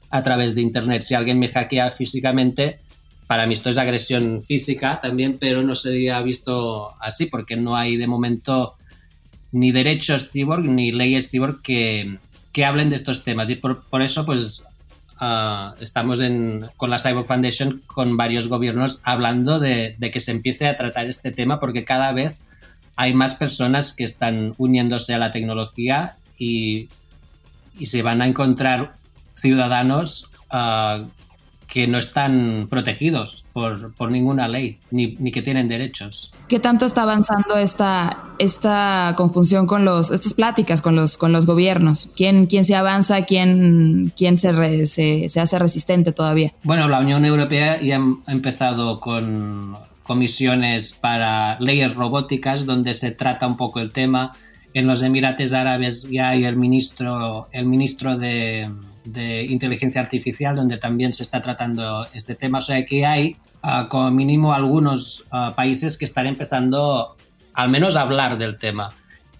a 0.10 0.24
través 0.24 0.56
de 0.56 0.62
Internet. 0.62 1.04
Si 1.04 1.15
alguien 1.15 1.39
me 1.39 1.48
hackea 1.48 1.89
físicamente, 1.89 2.80
para 3.28 3.45
mí 3.45 3.54
esto 3.54 3.69
es 3.69 3.78
agresión 3.78 4.41
física 4.41 5.00
también, 5.02 5.38
pero 5.39 5.62
no 5.62 5.76
sería 5.76 6.22
visto 6.22 6.95
así 7.00 7.28
porque 7.28 7.56
no 7.56 7.76
hay 7.76 7.95
de 7.95 8.08
momento 8.08 8.76
ni 9.52 9.72
derechos 9.72 10.32
cyborg 10.32 10.65
ni 10.65 10.91
leyes 10.91 11.30
cyborg 11.30 11.62
que, 11.62 12.17
que 12.52 12.65
hablen 12.65 12.89
de 12.89 12.95
estos 12.95 13.24
temas. 13.24 13.50
Y 13.50 13.56
por, 13.56 14.02
eso, 14.02 14.26
pues, 14.26 14.63
uh, 15.22 15.74
estamos 15.82 16.19
con 16.78 16.89
la 16.89 17.00
Cyborg 17.00 17.28
Foundation 17.28 17.82
con 17.86 18.17
varios 18.17 18.48
gobiernos 18.48 19.02
hablando 19.04 19.60
de, 19.60 19.95
de, 19.98 20.12
que 20.12 20.22
se 20.22 20.32
empiece 20.32 20.67
a 20.67 20.78
tratar 20.78 21.08
este 21.08 21.32
tema 21.32 21.60
porque 21.60 21.84
cada 21.84 22.12
vez 22.12 22.48
hay 22.95 23.13
más 23.13 23.36
personas 23.36 23.93
que 23.93 24.04
están 24.04 24.56
uniéndose 24.58 25.13
a 25.13 25.19
la 25.19 25.32
tecnología 25.32 26.17
y, 26.38 26.89
y 27.78 27.86
se 27.86 28.02
van 28.02 28.22
a 28.22 28.28
encontrar 28.28 28.93
ciudadanos 29.41 30.30
uh, 30.52 31.08
que 31.69 31.88
no 31.88 31.99
están 31.99 32.67
protegidos 32.67 33.45
por, 33.54 33.93
por 33.93 34.10
ninguna 34.10 34.47
ley, 34.47 34.80
ni, 34.89 35.15
ni, 35.19 35.32
que 35.32 35.43
tienen 35.43 35.67
derechos. 35.67 36.34
¿Qué 36.47 36.60
tanto 36.60 36.86
está 36.86 37.04
avanzando 37.04 37.58
esta, 37.58 38.17
esta 38.39 39.13
conjunción 39.15 39.67
con 39.67 39.86
los, 39.86 40.10
estas 40.10 40.34
pláticas 40.34 40.82
con 40.82 40.95
los, 40.95 41.17
con 41.17 41.32
los 41.32 41.45
gobiernos? 41.45 42.10
¿Quién, 42.17 42.47
quién 42.47 42.65
se 42.65 42.75
avanza? 42.75 43.23
¿Quién, 43.25 44.12
quién 44.17 44.39
se, 44.39 44.88
se, 44.88 45.30
se, 45.30 45.39
hace 45.39 45.60
resistente 45.60 46.12
todavía? 46.12 46.54
Bueno, 46.63 46.88
la 46.88 46.99
Unión 46.99 47.23
Europea 47.23 47.80
ya 47.80 48.02
ha 48.25 48.32
empezado 48.32 48.99
con 48.99 49.78
comisiones 50.02 50.93
para 50.93 51.60
leyes 51.60 51.93
robóticas 51.93 52.65
donde 52.65 52.95
se 52.95 53.12
trata 53.12 53.45
un 53.45 53.58
poco 53.58 53.80
el 53.80 53.91
tema. 53.91 54.32
En 54.73 54.88
los 54.88 55.04
Emirates 55.04 55.54
Árabes 55.54 56.10
ya 56.10 56.30
hay 56.30 56.45
el 56.45 56.58
ministro, 56.58 57.47
el 57.52 57.67
ministro 57.67 58.17
de, 58.17 58.69
de 59.12 59.43
inteligencia 59.45 60.02
artificial 60.02 60.56
donde 60.56 60.78
también 60.78 61.13
se 61.13 61.24
está 61.24 61.41
tratando 61.41 62.08
este 62.13 62.36
tema. 62.36 62.60
O 62.60 62.62
sea 62.62 62.86
que 62.86 63.06
hay 63.06 63.36
ah, 63.62 63.88
como 63.89 64.12
mínimo 64.12 64.54
algunos 64.54 65.26
ah, 65.32 65.54
países 65.56 65.98
que 65.98 66.06
están 66.06 66.28
empezando 66.28 67.15
al 67.54 67.69
menos 67.69 67.95
a 67.95 68.02
hablar 68.02 68.38
del 68.38 68.58
tema 68.58 68.93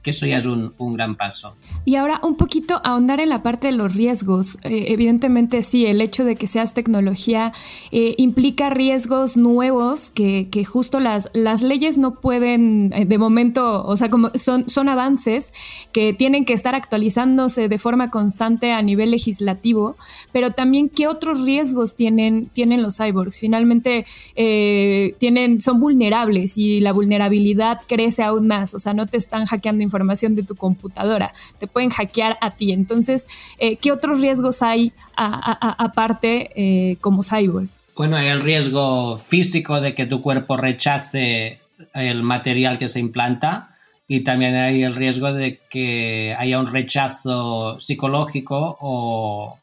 que 0.10 0.18
eso 0.18 0.26
ya 0.26 0.38
es 0.38 0.46
un, 0.46 0.94
gran 0.94 1.16
paso. 1.16 1.56
Y 1.86 1.96
ahora 1.96 2.20
un 2.24 2.36
poquito 2.36 2.82
ahondar 2.84 3.20
en 3.20 3.30
la 3.30 3.44
parte 3.44 3.68
de 3.68 3.74
los 3.74 3.96
riesgos. 3.96 4.58
Eh, 4.64 4.86
evidentemente 4.88 5.62
sí, 5.62 5.86
el 5.86 6.02
hecho 6.02 6.24
de 6.24 6.36
que 6.36 6.48
seas 6.48 6.74
tecnología 6.74 7.54
eh, 7.92 8.16
implica 8.18 8.70
riesgos 8.70 9.38
nuevos 9.38 10.12
que, 10.12 10.50
justo 10.66 11.00
las, 11.00 11.30
las 11.34 11.62
leyes 11.62 11.98
no 11.98 12.16
pueden, 12.16 12.92
eh, 12.94 13.06
de 13.06 13.18
momento, 13.18 13.86
o 13.86 13.96
sea, 13.96 14.10
como 14.10 14.30
son, 14.36 14.70
son 14.70 14.90
avances 14.90 15.54
que 15.92 16.14
tienen 16.14 16.44
que 16.44 16.54
estar 16.54 16.76
actualizándose 16.76 17.70
de 17.70 17.78
forma 17.78 18.10
constante 18.10 18.72
a 18.72 18.82
nivel 18.82 19.12
legislativo, 19.12 19.96
pero 20.32 20.52
también 20.52 20.90
qué 20.90 21.08
otros 21.08 21.44
riesgos 21.44 21.96
tienen, 21.96 22.48
tienen 22.48 22.82
los 22.82 22.98
cyborgs. 22.98 23.40
Finalmente 23.40 24.06
tienen, 24.36 25.62
son 25.62 25.80
vulnerables 25.80 26.58
y 26.58 26.80
la 26.80 26.94
vulnerabilidad 26.94 27.80
crece 27.88 28.24
aún 28.24 28.48
más, 28.48 28.74
o 28.74 28.80
sea, 28.80 28.94
no 28.94 29.06
te 29.06 29.18
están 29.18 29.46
hackeando 29.46 29.84
información 29.84 29.99
información 30.00 30.36
de 30.36 30.44
tu 30.44 30.56
computadora, 30.56 31.34
te 31.60 31.68
pueden 31.68 31.90
hackear 31.90 32.38
a 32.42 32.52
ti. 32.52 32.72
Entonces, 32.72 33.28
eh, 33.58 33.76
¿qué 33.76 33.92
otros 33.92 34.22
riesgos 34.22 34.62
hay 34.62 34.94
aparte 35.16 36.50
eh, 36.56 36.98
como 37.02 37.24
cyber? 37.24 37.68
Bueno, 37.96 38.16
hay 38.16 38.28
el 38.28 38.42
riesgo 38.42 39.18
físico 39.18 39.82
de 39.82 39.94
que 39.94 40.06
tu 40.06 40.22
cuerpo 40.22 40.56
rechace 40.56 41.60
el 41.94 42.24
material 42.24 42.80
que 42.80 42.88
se 42.88 43.00
implanta 43.02 43.76
y 44.08 44.22
también 44.22 44.56
hay 44.56 44.84
el 44.84 44.96
riesgo 44.96 45.32
de 45.34 45.60
que 45.70 46.36
haya 46.38 46.60
un 46.60 46.72
rechazo 46.72 47.80
psicológico 47.80 48.78
o, 48.82 49.58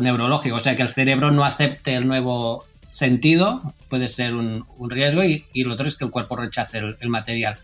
neurológico, 0.00 0.56
o 0.56 0.60
sea, 0.60 0.74
que 0.74 0.82
el 0.82 0.88
cerebro 0.88 1.30
no 1.30 1.44
acepte 1.44 1.94
el 1.94 2.08
nuevo 2.08 2.64
sentido, 2.88 3.60
puede 3.88 4.08
ser 4.08 4.34
un, 4.34 4.64
riesgo, 4.88 5.22
y, 5.22 5.44
lo 5.54 5.74
otro 5.74 5.86
es 5.86 5.96
que 5.96 6.04
el 6.04 6.10
cuerpo 6.10 6.34
rechace 6.34 6.78
el, 6.78 7.08
material. 7.08 7.58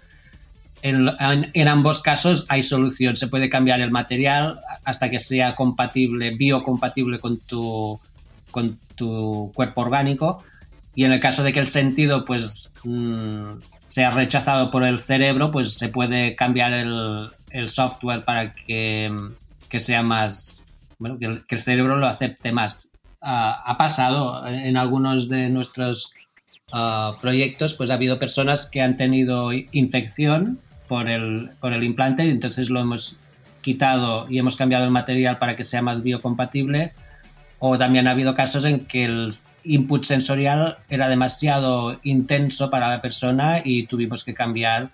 En, 0.82 1.10
en, 1.18 1.68
ambos 1.68 2.00
casos 2.00 2.46
hay 2.48 2.62
solución, 2.62 3.16
se 3.16 3.28
puede 3.28 3.50
cambiar 3.50 3.80
el 3.80 3.90
material 3.90 4.60
hasta 4.84 5.10
que 5.10 5.18
sea 5.18 5.54
compatible, 5.54 6.30
biocompatible 6.30 7.18
con 7.18 7.38
tu, 7.40 8.00
con 8.50 8.78
tu 8.94 9.52
cuerpo 9.54 9.82
orgánico, 9.82 10.42
y 10.94 11.04
en 11.04 11.12
el 11.12 11.20
caso 11.20 11.42
de 11.42 11.52
que 11.52 11.60
el 11.60 11.66
sentido 11.66 12.24
pues 12.24 12.74
mm, 12.84 13.58
sea 13.86 14.10
rechazado 14.10 14.70
por 14.70 14.84
el 14.84 14.98
cerebro, 14.98 15.50
pues 15.50 15.74
se 15.74 15.88
puede 15.88 16.34
cambiar 16.34 16.72
el, 16.72 17.68
software 17.68 18.24
para 18.24 18.54
que, 18.54 19.10
sea 19.76 20.02
más, 20.02 20.64
bueno, 20.98 21.18
que 21.18 21.54
el, 21.54 21.60
cerebro 21.60 21.96
lo 21.96 22.06
acepte 22.06 22.52
más. 22.52 22.88
Ha 23.20 23.76
pasado 23.76 24.46
en 24.46 24.76
algunos 24.76 25.28
de 25.28 25.50
nuestros 25.50 26.14
ah, 26.72 27.16
proyectos, 27.20 27.74
pues 27.74 27.90
ha 27.90 27.94
habido 27.94 28.18
personas 28.18 28.66
que 28.70 28.80
han 28.80 28.96
tenido 28.96 29.52
infección 29.52 30.60
por 30.90 31.08
el, 31.08 31.50
por 31.60 31.72
el 31.72 31.84
implante 31.84 32.26
y 32.26 32.30
entonces 32.30 32.68
lo 32.68 32.80
hemos 32.80 33.20
quitado 33.60 34.26
y 34.28 34.40
hemos 34.40 34.56
cambiado 34.56 34.84
el 34.84 34.90
material 34.90 35.38
para 35.38 35.54
que 35.54 35.62
sea 35.62 35.82
más 35.82 36.02
biocompatible. 36.02 36.90
O 37.60 37.78
también 37.78 38.08
ha 38.08 38.10
habido 38.10 38.34
casos 38.34 38.64
en 38.64 38.80
que 38.86 39.04
el 39.04 39.32
input 39.62 40.02
sensorial 40.02 40.78
era 40.88 41.08
demasiado 41.08 42.00
intenso 42.02 42.70
para 42.70 42.88
la 42.88 43.00
persona 43.00 43.60
y 43.64 43.86
tuvimos 43.86 44.24
que 44.24 44.34
cambiar 44.34 44.90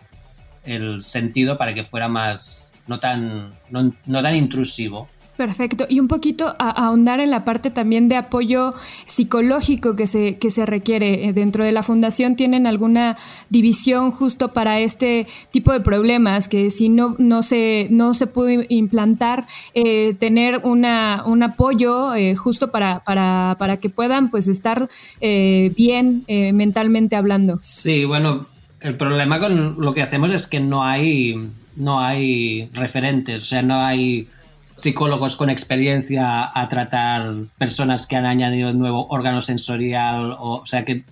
el 0.64 1.00
sentido 1.00 1.56
para 1.56 1.72
que 1.72 1.82
fuera 1.82 2.08
más, 2.08 2.74
no 2.86 3.00
tan, 3.00 3.54
no, 3.70 4.22
tan 4.22 4.36
intrusivo. 4.36 5.08
Perfecto. 5.36 5.86
Y 5.88 6.00
un 6.00 6.08
poquito 6.08 6.54
a, 6.58 6.70
ahondar 6.70 7.20
en 7.20 7.30
la 7.30 7.44
parte 7.44 7.70
también 7.70 8.08
de 8.08 8.16
apoyo 8.16 8.74
psicológico 9.04 9.94
que 9.94 10.06
se, 10.06 10.38
que 10.38 10.50
se 10.50 10.64
requiere. 10.64 11.28
Eh, 11.28 11.32
dentro 11.32 11.64
de 11.64 11.72
la 11.72 11.82
fundación 11.82 12.36
tienen 12.36 12.66
alguna 12.66 13.16
división 13.50 14.10
justo 14.10 14.48
para 14.48 14.80
este 14.80 15.26
tipo 15.50 15.72
de 15.72 15.80
problemas, 15.80 16.48
que 16.48 16.70
si 16.70 16.88
no, 16.88 17.14
no, 17.18 17.42
se, 17.42 17.88
no 17.90 18.14
se 18.14 18.26
puede 18.26 18.66
implantar, 18.70 19.46
eh, 19.74 20.14
tener 20.18 20.60
una, 20.64 21.22
un 21.26 21.42
apoyo 21.42 22.14
eh, 22.14 22.34
justo 22.34 22.70
para, 22.70 23.00
para, 23.00 23.56
para, 23.58 23.76
que 23.76 23.90
puedan 23.90 24.30
pues 24.30 24.48
estar 24.48 24.88
bien 25.20 26.24
mentalmente 26.26 27.16
hablando. 27.16 27.58
Sí, 27.58 28.04
bueno, 28.04 28.46
el 28.80 28.94
problema 28.94 29.38
con 29.38 29.76
lo 29.78 29.92
que 29.92 30.02
hacemos 30.02 30.32
es 30.32 30.46
que 30.46 30.60
no 30.60 30.84
hay, 30.84 31.34
no 31.76 32.00
hay 32.00 32.70
referentes, 32.72 33.42
o 33.42 33.46
sea, 33.46 33.62
no 33.62 33.84
hay 33.84 34.28
psicólogos 34.76 35.36
con 35.36 35.48
experiencia 35.48 36.50
a 36.54 36.68
tratar 36.68 37.34
personas 37.58 38.06
que 38.06 38.16
han 38.16 38.26
añadido 38.26 38.72
nuevo 38.74 39.08
órgano 39.08 39.40
sensorial, 39.40 40.36
o, 40.38 40.64
sea 40.66 40.84
que 40.84 41.02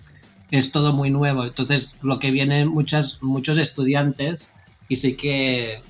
es 0.51 0.71
todo 0.71 0.93
muy 0.93 1.09
nuevo. 1.09 1.43
Entonces, 1.43 1.97
lo 2.01 2.19
que 2.19 2.31
vienen 2.31 2.67
muchas, 2.67 3.21
muchos 3.23 3.57
estudiantes 3.57 4.55
y 4.87 4.97
sí 4.97 5.15
que, 5.15 5.81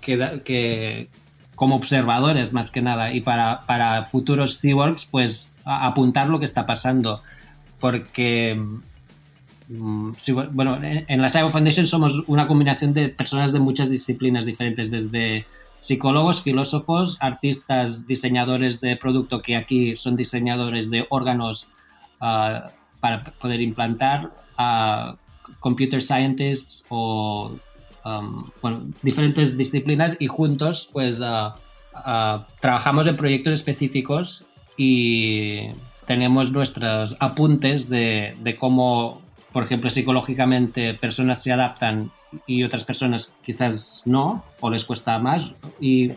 que, 0.00 1.08
como 1.56 1.74
observadores 1.74 2.52
más 2.52 2.70
que 2.70 2.82
nada 2.82 3.12
y 3.12 3.20
para, 3.20 3.66
para 3.66 4.04
futuros 4.04 4.60
cyborgs, 4.60 5.06
pues 5.06 5.56
apuntar 5.64 6.28
lo 6.28 6.38
que 6.38 6.44
está 6.44 6.66
pasando. 6.66 7.20
Porque, 7.80 8.54
mm, 9.68 10.12
bueno, 10.52 10.78
en 10.82 11.20
la 11.20 11.28
Cyber 11.28 11.50
Foundation 11.50 11.88
somos 11.88 12.22
una 12.28 12.46
combinación 12.46 12.94
de 12.94 13.08
personas 13.08 13.52
de 13.52 13.58
muchas 13.58 13.90
disciplinas 13.90 14.44
diferentes, 14.44 14.92
desde 14.92 15.46
psicólogos, 15.80 16.42
filósofos, 16.42 17.16
artistas, 17.20 18.06
diseñadores 18.06 18.80
de 18.80 18.96
producto 18.96 19.42
que 19.42 19.56
aquí 19.56 19.96
son 19.96 20.16
diseñadores 20.16 20.90
de 20.90 21.06
órganos 21.10 21.70
ah, 22.20 22.70
para 23.00 23.24
poder 23.24 23.60
implantar, 23.60 24.32
a 24.58 25.16
computer 25.60 26.02
scientists 26.02 26.86
o 26.88 27.52
um, 28.04 28.44
diferentes 29.02 29.56
disciplinas 29.56 30.16
y 30.18 30.26
juntos 30.26 30.88
pues 30.92 31.22
ah, 31.22 31.56
trabajamos 32.60 33.06
en 33.06 33.16
proyectos 33.16 33.52
específicos 33.52 34.46
y 34.76 35.68
tenemos 36.06 36.50
nuestros 36.52 37.16
apuntes 37.20 37.88
de 37.88 38.56
cómo, 38.58 39.22
por 39.52 39.64
ejemplo, 39.64 39.88
psicológicamente 39.88 40.94
personas 40.94 41.42
se 41.42 41.52
adaptan 41.52 42.10
y 42.46 42.62
otras 42.64 42.84
personas 42.84 43.34
quizás 43.44 44.02
no, 44.04 44.44
o 44.60 44.70
les 44.70 44.84
cuesta 44.84 45.18
más. 45.18 45.54
Y, 45.80 46.12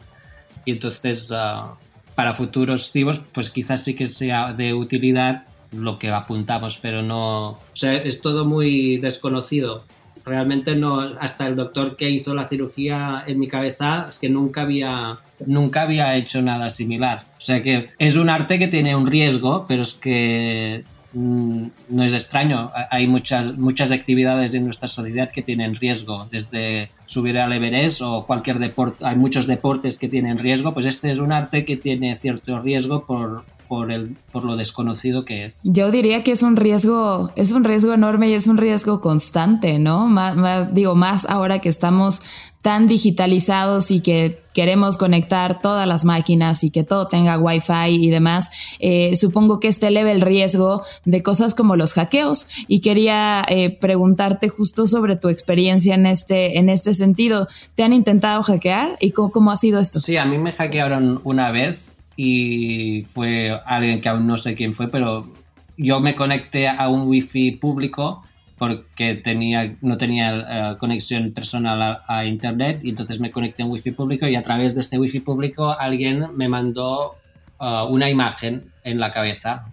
entonces, 0.65 1.31
ah, 1.35 1.75
para 2.15 2.33
futuros 2.33 2.91
cibos, 2.91 3.23
pues 3.33 3.49
quizás 3.49 3.83
sí 3.83 3.95
que 3.95 4.07
sea 4.07 4.53
de 4.53 4.73
utilidad 4.73 5.45
lo 5.71 5.97
que 5.97 6.09
apuntamos, 6.09 6.77
pero 6.77 7.01
no. 7.01 7.49
O 7.49 7.59
sea, 7.73 7.95
es 7.95 8.21
todo 8.21 8.45
muy 8.45 8.97
desconocido. 8.97 9.85
Realmente 10.25 10.75
no, 10.75 10.99
hasta 10.99 11.47
el 11.47 11.55
doctor 11.55 11.95
que 11.95 12.09
hizo 12.09 12.35
la 12.35 12.43
cirugía 12.43 13.23
en 13.25 13.39
mi 13.39 13.47
cabeza, 13.47 14.07
es 14.09 14.19
que 14.19 14.29
nunca 14.29 14.61
había, 14.61 15.17
nunca 15.45 15.83
había 15.83 16.15
hecho 16.15 16.41
nada 16.41 16.69
similar. 16.69 17.23
O 17.37 17.41
sea 17.41 17.63
que 17.63 17.89
es 17.97 18.15
un 18.15 18.29
arte 18.29 18.59
que 18.59 18.67
tiene 18.67 18.95
un 18.95 19.07
riesgo, 19.07 19.65
pero 19.67 19.83
es 19.83 19.93
que 19.93 20.83
no 21.13 22.03
es 22.03 22.13
extraño. 22.13 22.71
Hay 22.89 23.07
muchas, 23.07 23.57
muchas 23.57 23.91
actividades 23.91 24.53
en 24.53 24.65
nuestra 24.65 24.87
sociedad 24.87 25.31
que 25.31 25.41
tienen 25.41 25.75
riesgo, 25.75 26.27
desde 26.31 26.89
subir 27.05 27.37
al 27.39 27.53
Everest 27.53 28.01
o 28.01 28.25
cualquier 28.25 28.59
deporte. 28.59 29.05
Hay 29.05 29.15
muchos 29.15 29.47
deportes 29.47 29.97
que 29.97 30.07
tienen 30.07 30.37
riesgo, 30.37 30.73
pues 30.73 30.85
este 30.85 31.09
es 31.09 31.19
un 31.19 31.31
arte 31.31 31.65
que 31.65 31.77
tiene 31.77 32.15
cierto 32.15 32.59
riesgo 32.61 33.05
por, 33.05 33.43
por, 33.69 33.91
el, 33.91 34.17
por 34.31 34.43
lo 34.43 34.57
desconocido 34.57 35.23
que 35.23 35.45
es. 35.45 35.61
Yo 35.63 35.91
diría 35.91 36.23
que 36.23 36.31
es 36.31 36.41
un 36.41 36.55
riesgo, 36.55 37.29
es 37.35 37.51
un 37.51 37.63
riesgo 37.63 37.93
enorme 37.93 38.27
y 38.27 38.33
es 38.33 38.47
un 38.47 38.57
riesgo 38.57 38.99
constante, 38.99 39.77
¿no? 39.77 40.07
Más, 40.07 40.73
digo, 40.73 40.95
más 40.95 41.27
ahora 41.29 41.59
que 41.59 41.69
estamos 41.69 42.23
tan 42.63 42.87
digitalizados 42.87 43.91
y 43.91 44.01
que 44.01 44.39
queremos 44.53 44.97
conectar 44.97 45.61
todas 45.61 45.87
las 45.87 46.03
máquinas 46.03 46.63
y 46.63 46.71
que 46.71 46.83
todo 46.83 47.07
tenga 47.07 47.37
wifi 47.37 47.89
y 47.89 48.09
demás, 48.09 48.49
eh, 48.79 49.15
supongo 49.15 49.59
que 49.59 49.67
este 49.67 49.87
eleva 49.87 50.11
el 50.11 50.21
riesgo 50.21 50.81
de 51.05 51.21
cosas 51.21 51.53
como 51.53 51.75
los 51.75 51.93
hackeos. 51.93 52.47
Y 52.67 52.81
quería 52.81 53.45
eh, 53.47 53.69
preguntarte 53.69 54.49
justo 54.49 54.87
sobre 54.87 55.15
tu 55.15 55.29
experiencia 55.29 55.93
en 55.93 56.07
este, 56.07 56.57
en 56.57 56.69
este 56.69 56.95
sentido. 56.95 57.47
¿Te 57.75 57.83
han 57.83 57.93
intentado 57.93 58.41
hackear 58.41 58.97
y 58.99 59.11
cómo, 59.11 59.29
cómo 59.29 59.51
ha 59.51 59.57
sido 59.57 59.79
esto? 59.79 60.01
Sí, 60.01 60.17
a 60.17 60.25
mí 60.25 60.39
me 60.39 60.51
hackearon 60.53 61.21
una 61.23 61.51
vez 61.51 61.98
y 62.21 63.05
fue 63.07 63.57
alguien 63.65 64.01
que 64.01 64.09
aún 64.09 64.27
no 64.27 64.35
sé 64.35 64.53
quién 64.53 64.73
fue, 64.73 64.89
pero 64.89 65.31
yo 65.77 66.01
me 66.01 66.15
conecté 66.15 66.67
a 66.67 66.89
un 66.89 67.07
wifi 67.07 67.51
público 67.51 68.25
porque 68.57 69.15
tenía, 69.15 69.77
no 69.79 69.97
tenía 69.97 70.73
eh, 70.73 70.77
conexión 70.77 71.31
personal 71.31 72.01
a, 72.05 72.25
internet 72.25 72.81
y 72.83 72.89
entonces 72.89 73.21
me 73.21 73.31
conecté 73.31 73.63
a 73.63 73.67
un 73.67 73.71
wifi 73.71 73.91
público 73.91 74.27
y 74.27 74.35
a 74.35 74.43
través 74.43 74.75
de 74.75 74.81
este 74.81 74.99
wifi 74.99 75.21
público 75.21 75.73
alguien 75.79 76.35
me 76.35 76.49
mandó 76.49 77.15
eh, 77.57 77.83
una 77.89 78.09
imagen 78.09 78.65
en 78.83 78.99
la 78.99 79.11
cabeza. 79.11 79.67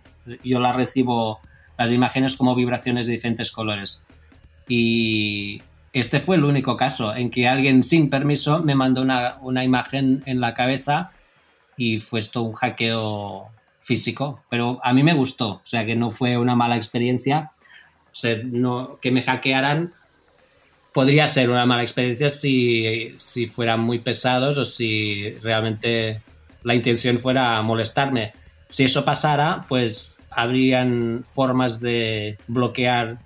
Yo 0.44 0.60
la 0.60 0.72
recibo, 0.72 1.40
las 1.76 1.90
imágenes 1.90 2.36
como 2.36 2.54
vibraciones 2.54 3.08
de 3.08 3.14
diferentes 3.14 3.50
colores. 3.50 4.04
Y 4.68 5.62
este 5.92 6.20
fue 6.20 6.36
el 6.36 6.44
único 6.44 6.76
caso 6.76 7.12
en 7.12 7.28
que 7.28 7.48
alguien 7.48 7.82
sin 7.82 8.08
permiso 8.08 8.62
me 8.62 8.76
mandó 8.76 9.02
una, 9.02 9.38
una 9.40 9.64
imagen 9.64 10.22
en 10.26 10.40
la 10.40 10.54
cabeza 10.54 11.10
y 11.76 12.00
fue 12.00 12.20
esto 12.20 12.42
un 12.42 12.52
hackeo 12.52 13.48
físico, 13.80 14.42
pero 14.50 14.80
a 14.82 14.92
mí 14.92 15.02
me 15.02 15.14
gustó, 15.14 15.48
o 15.48 15.60
sea 15.64 15.86
que 15.86 15.94
no 15.94 16.10
fue 16.10 16.36
una 16.36 16.56
mala 16.56 16.76
experiencia, 16.76 17.52
o 18.10 18.14
sea, 18.14 18.38
no, 18.44 18.98
que 19.00 19.10
me 19.10 19.22
hackearan 19.22 19.92
podría 20.96 21.28
ser 21.28 21.50
una 21.50 21.66
mala 21.66 21.82
experiencia 21.82 22.30
si, 22.30 23.12
si 23.16 23.46
fueran 23.48 23.80
muy 23.80 23.98
pesados 23.98 24.56
o 24.56 24.64
si 24.64 25.30
realmente 25.42 26.22
la 26.62 26.74
intención 26.74 27.18
fuera 27.18 27.60
molestarme. 27.60 28.32
Si 28.70 28.84
eso 28.84 29.04
pasara, 29.04 29.66
pues 29.68 30.24
habrían 30.30 31.22
formas 31.30 31.80
de 31.80 32.38
bloquear 32.48 33.18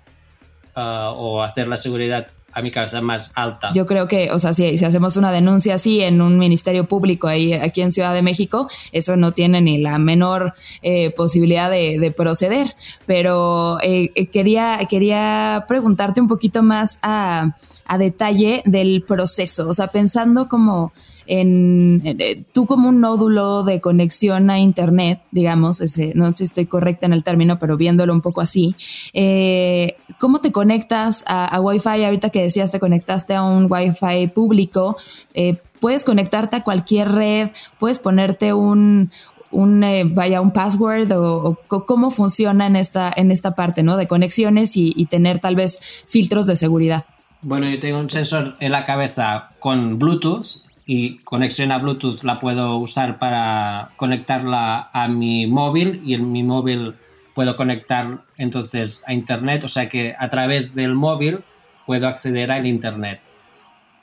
ah, 0.75 1.13
o 1.15 1.41
hacer 1.41 1.69
la 1.69 1.77
seguridad 1.77 2.27
a 2.53 2.61
mi 2.61 2.71
cabeza 2.71 3.01
más 3.01 3.31
alta. 3.35 3.71
Yo 3.73 3.85
creo 3.85 4.07
que, 4.07 4.31
o 4.31 4.39
sea, 4.39 4.53
si, 4.53 4.83
hacemos 4.83 5.17
una 5.17 5.31
denuncia 5.31 5.75
así 5.75 6.01
en 6.01 6.21
un 6.21 6.37
ministerio 6.37 6.85
público 6.85 7.27
ahí 7.27 7.53
aquí 7.53 7.81
en 7.81 7.91
Ciudad 7.91 8.13
de 8.13 8.21
México, 8.21 8.69
eso 8.91 9.15
no 9.15 9.31
tiene 9.31 9.61
ni 9.61 9.77
la 9.77 9.97
menor 9.97 10.53
eh, 10.81 11.11
posibilidad 11.11 11.69
de, 11.69 12.13
proceder. 12.15 12.75
Pero 13.05 13.79
eh, 13.81 14.11
eh, 14.15 14.27
quería, 14.27 14.79
quería 14.89 15.65
preguntarte 15.67 16.19
un 16.19 16.27
poquito 16.27 16.61
más 16.61 16.99
a, 17.01 17.55
a 17.91 17.97
detalle 17.97 18.61
del 18.63 19.03
proceso, 19.03 19.67
o 19.67 19.73
sea, 19.73 19.87
pensando 19.87 20.47
como 20.47 20.93
en, 21.27 22.01
eh, 22.05 22.41
tú 22.53 22.65
como 22.65 22.87
un 22.87 23.01
nódulo 23.01 23.63
de 23.63 23.81
conexión 23.81 24.49
a 24.49 24.59
Internet, 24.59 25.19
digamos, 25.31 25.81
ese, 25.81 26.13
no 26.15 26.27
sé 26.27 26.35
si 26.35 26.43
estoy 26.45 26.67
correcta 26.67 27.05
en 27.05 27.11
el 27.11 27.25
término, 27.25 27.59
pero 27.59 27.75
viéndolo 27.75 28.13
un 28.13 28.21
poco 28.21 28.39
así, 28.39 28.77
eh, 29.11 29.97
¿cómo 30.19 30.39
te 30.39 30.53
conectas 30.53 31.25
a, 31.27 31.59
Wi-Fi? 31.59 32.05
Ahorita 32.05 32.29
que 32.29 32.43
decías, 32.43 32.71
te 32.71 32.79
conectaste 32.79 33.35
a 33.35 33.43
un 33.43 33.67
Wi-Fi 33.69 34.27
público, 34.27 34.95
eh, 35.33 35.57
puedes 35.81 36.05
conectarte 36.05 36.55
a 36.55 36.63
cualquier 36.63 37.11
red, 37.11 37.49
puedes 37.77 37.99
ponerte 37.99 38.53
un, 38.53 39.11
vaya 39.51 40.39
un 40.39 40.51
password 40.51 41.11
o, 41.11 41.57
cómo 41.67 42.09
funciona 42.09 42.67
en 42.67 42.77
esta 42.77 43.11
en 43.13 43.31
esta 43.31 43.53
parte 43.53 43.83
no 43.83 43.97
de 43.97 44.07
conexiones 44.07 44.77
y, 44.77 45.05
tener 45.07 45.39
tal 45.39 45.57
vez 45.57 45.81
filtros 46.07 46.47
de 46.47 46.55
seguridad 46.55 47.03
bueno 47.41 47.69
yo 47.69 47.79
tengo 47.79 47.99
un 47.99 48.09
sensor 48.09 48.55
en 48.59 48.71
la 48.71 48.85
cabeza 48.85 49.51
con 49.59 49.99
Bluetooth 49.99 50.61
y 50.85 51.19
conexión 51.19 51.71
a 51.71 51.77
Bluetooth 51.77 52.23
la 52.23 52.39
puedo 52.39 52.77
usar 52.77 53.19
para 53.19 53.91
conectarla 53.95 54.89
a 54.93 55.07
mi 55.07 55.47
móvil 55.47 56.01
y 56.05 56.15
en 56.15 56.31
mi 56.31 56.43
móvil 56.43 56.95
puedo 57.33 57.55
conectar 57.55 58.19
entonces 58.37 59.03
a 59.07 59.13
Internet, 59.13 59.63
o 59.63 59.67
sea 59.67 59.87
que 59.87 60.15
a 60.17 60.29
través 60.29 60.75
del 60.75 60.95
móvil 60.95 61.39
puedo 61.85 62.07
acceder 62.07 62.51
al 62.51 62.67
Internet. 62.67 63.21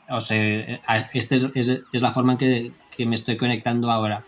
O 0.08 0.20
sea, 0.20 0.80
esta 1.12 1.34
es, 1.34 1.82
la 1.92 2.10
forma 2.10 2.32
en 2.32 2.38
que, 2.38 3.06
me 3.06 3.14
estoy 3.14 3.36
conectando 3.36 3.90
ahora. 3.90 4.24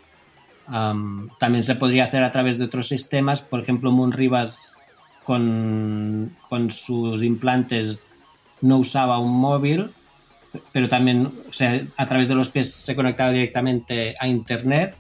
también 0.66 1.64
se 1.64 1.74
podría 1.74 2.04
hacer 2.04 2.22
a 2.22 2.30
través 2.30 2.58
de 2.58 2.66
otros 2.66 2.88
sistemas, 2.88 3.40
por 3.40 3.60
ejemplo, 3.60 3.90
Moon 3.90 4.12
Rivas 4.12 4.78
con, 5.24 6.36
con 6.48 6.70
sus 6.70 7.22
implantes 7.22 8.06
no 8.60 8.78
usaba 8.78 9.18
un 9.18 9.32
móvil 9.32 9.90
pero 10.72 10.88
también, 10.88 11.26
o 11.26 11.52
sea, 11.52 11.80
a 11.96 12.06
través 12.06 12.28
de 12.28 12.34
los 12.34 12.50
pies 12.50 12.72
se 12.72 12.96
conectaba 12.96 13.30
directamente 13.30 14.14
a 14.18 14.26
Internet 14.26 14.96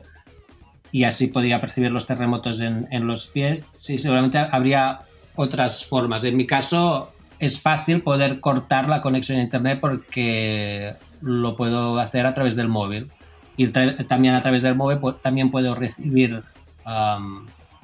y 0.92 1.04
así 1.04 1.28
podía 1.28 1.60
percibir 1.60 1.90
los 1.90 2.06
terremotos 2.06 2.60
en, 2.60 3.06
los 3.06 3.26
pies. 3.28 3.72
Sí, 3.78 3.98
seguramente 3.98 4.38
habría 4.38 5.00
otras 5.36 5.84
formas. 5.84 6.24
En 6.24 6.36
mi 6.36 6.46
caso, 6.46 7.12
es 7.38 7.60
fácil 7.60 8.02
poder 8.02 8.40
cortar 8.40 8.88
la 8.88 9.00
conexión 9.00 9.38
a 9.38 9.42
Internet 9.42 9.78
porque 9.80 10.94
lo 11.20 11.56
puedo 11.56 11.98
hacer 11.98 12.26
a 12.26 12.34
través 12.34 12.56
del 12.56 12.68
móvil. 12.68 13.08
Y 13.56 13.68
también 13.68 14.34
a 14.34 14.42
través 14.42 14.62
del 14.62 14.74
móvil 14.74 14.98
también 15.20 15.50
puedo 15.50 15.74
recibir 15.74 16.42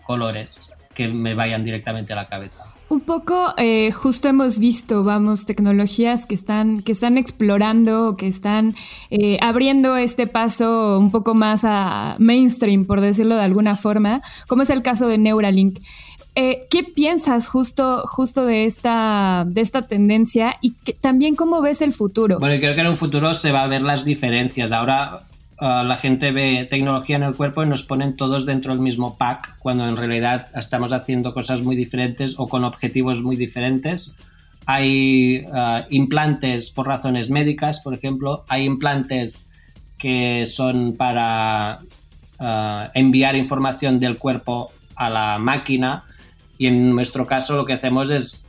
colores 0.04 0.72
que 0.94 1.08
me 1.08 1.34
vayan 1.34 1.64
directamente 1.64 2.12
a 2.12 2.16
la 2.16 2.26
cabeza. 2.26 2.64
Un 2.88 3.00
poco, 3.00 3.52
eh, 3.56 3.90
justo 3.90 4.28
hemos 4.28 4.60
visto, 4.60 5.02
vamos, 5.02 5.44
tecnologías 5.44 6.24
que 6.24 6.36
están, 6.36 6.82
que 6.82 6.92
están 6.92 7.18
explorando, 7.18 8.16
que 8.16 8.28
están 8.28 8.76
eh, 9.10 9.38
abriendo 9.40 9.96
este 9.96 10.28
paso 10.28 10.98
un 11.00 11.10
poco 11.10 11.34
más 11.34 11.64
a 11.64 12.14
mainstream, 12.20 12.84
por 12.84 13.00
decirlo 13.00 13.34
de 13.34 13.42
alguna 13.42 13.76
forma, 13.76 14.22
como 14.46 14.62
es 14.62 14.70
el 14.70 14.82
caso 14.82 15.08
de 15.08 15.18
Neuralink. 15.18 15.80
Eh, 16.36 16.66
¿Qué 16.70 16.84
piensas 16.84 17.48
justo, 17.48 18.02
justo 18.06 18.46
de, 18.46 18.66
esta, 18.66 19.44
de 19.48 19.62
esta 19.62 19.82
tendencia 19.82 20.56
y 20.60 20.72
también 21.00 21.34
cómo 21.34 21.62
ves 21.62 21.80
el 21.80 21.92
futuro? 21.92 22.38
Bueno, 22.38 22.56
creo 22.60 22.74
que 22.76 22.82
en 22.82 22.88
un 22.88 22.96
futuro 22.96 23.34
se 23.34 23.50
va 23.50 23.62
a 23.62 23.66
ver 23.66 23.82
las 23.82 24.04
diferencias. 24.04 24.70
Ahora 24.70 25.22
Ah, 25.58 25.82
la 25.82 25.96
gente 25.96 26.32
ve 26.32 26.66
tecnología 26.68 27.16
en 27.16 27.22
el 27.22 27.34
cuerpo 27.34 27.62
y 27.62 27.66
nos 27.66 27.82
ponen 27.82 28.14
todos 28.14 28.44
dentro 28.44 28.72
del 28.72 28.80
mismo 28.80 29.16
pack, 29.16 29.56
cuando 29.58 29.88
en 29.88 29.96
realidad 29.96 30.48
estamos 30.54 30.92
haciendo 30.92 31.32
cosas 31.32 31.62
muy 31.62 31.76
diferentes 31.76 32.34
o 32.38 32.46
con 32.46 32.64
objetivos 32.64 33.22
muy 33.22 33.36
diferentes. 33.36 34.14
Hay 34.66 35.46
ah, 35.52 35.86
implantes 35.88 36.70
por 36.70 36.86
razones 36.86 37.30
médicas, 37.30 37.80
por 37.80 37.94
ejemplo. 37.94 38.44
Hay 38.48 38.64
implantes 38.64 39.50
que 39.96 40.44
son 40.44 40.94
para 40.94 41.78
ah, 42.38 42.90
enviar 42.92 43.34
información 43.34 43.98
del 43.98 44.18
cuerpo 44.18 44.72
a 44.94 45.08
la 45.08 45.38
máquina 45.38 46.04
y 46.58 46.66
en 46.66 46.94
nuestro 46.94 47.26
caso 47.26 47.56
lo 47.56 47.64
que 47.64 47.74
hacemos 47.74 48.10
es 48.10 48.48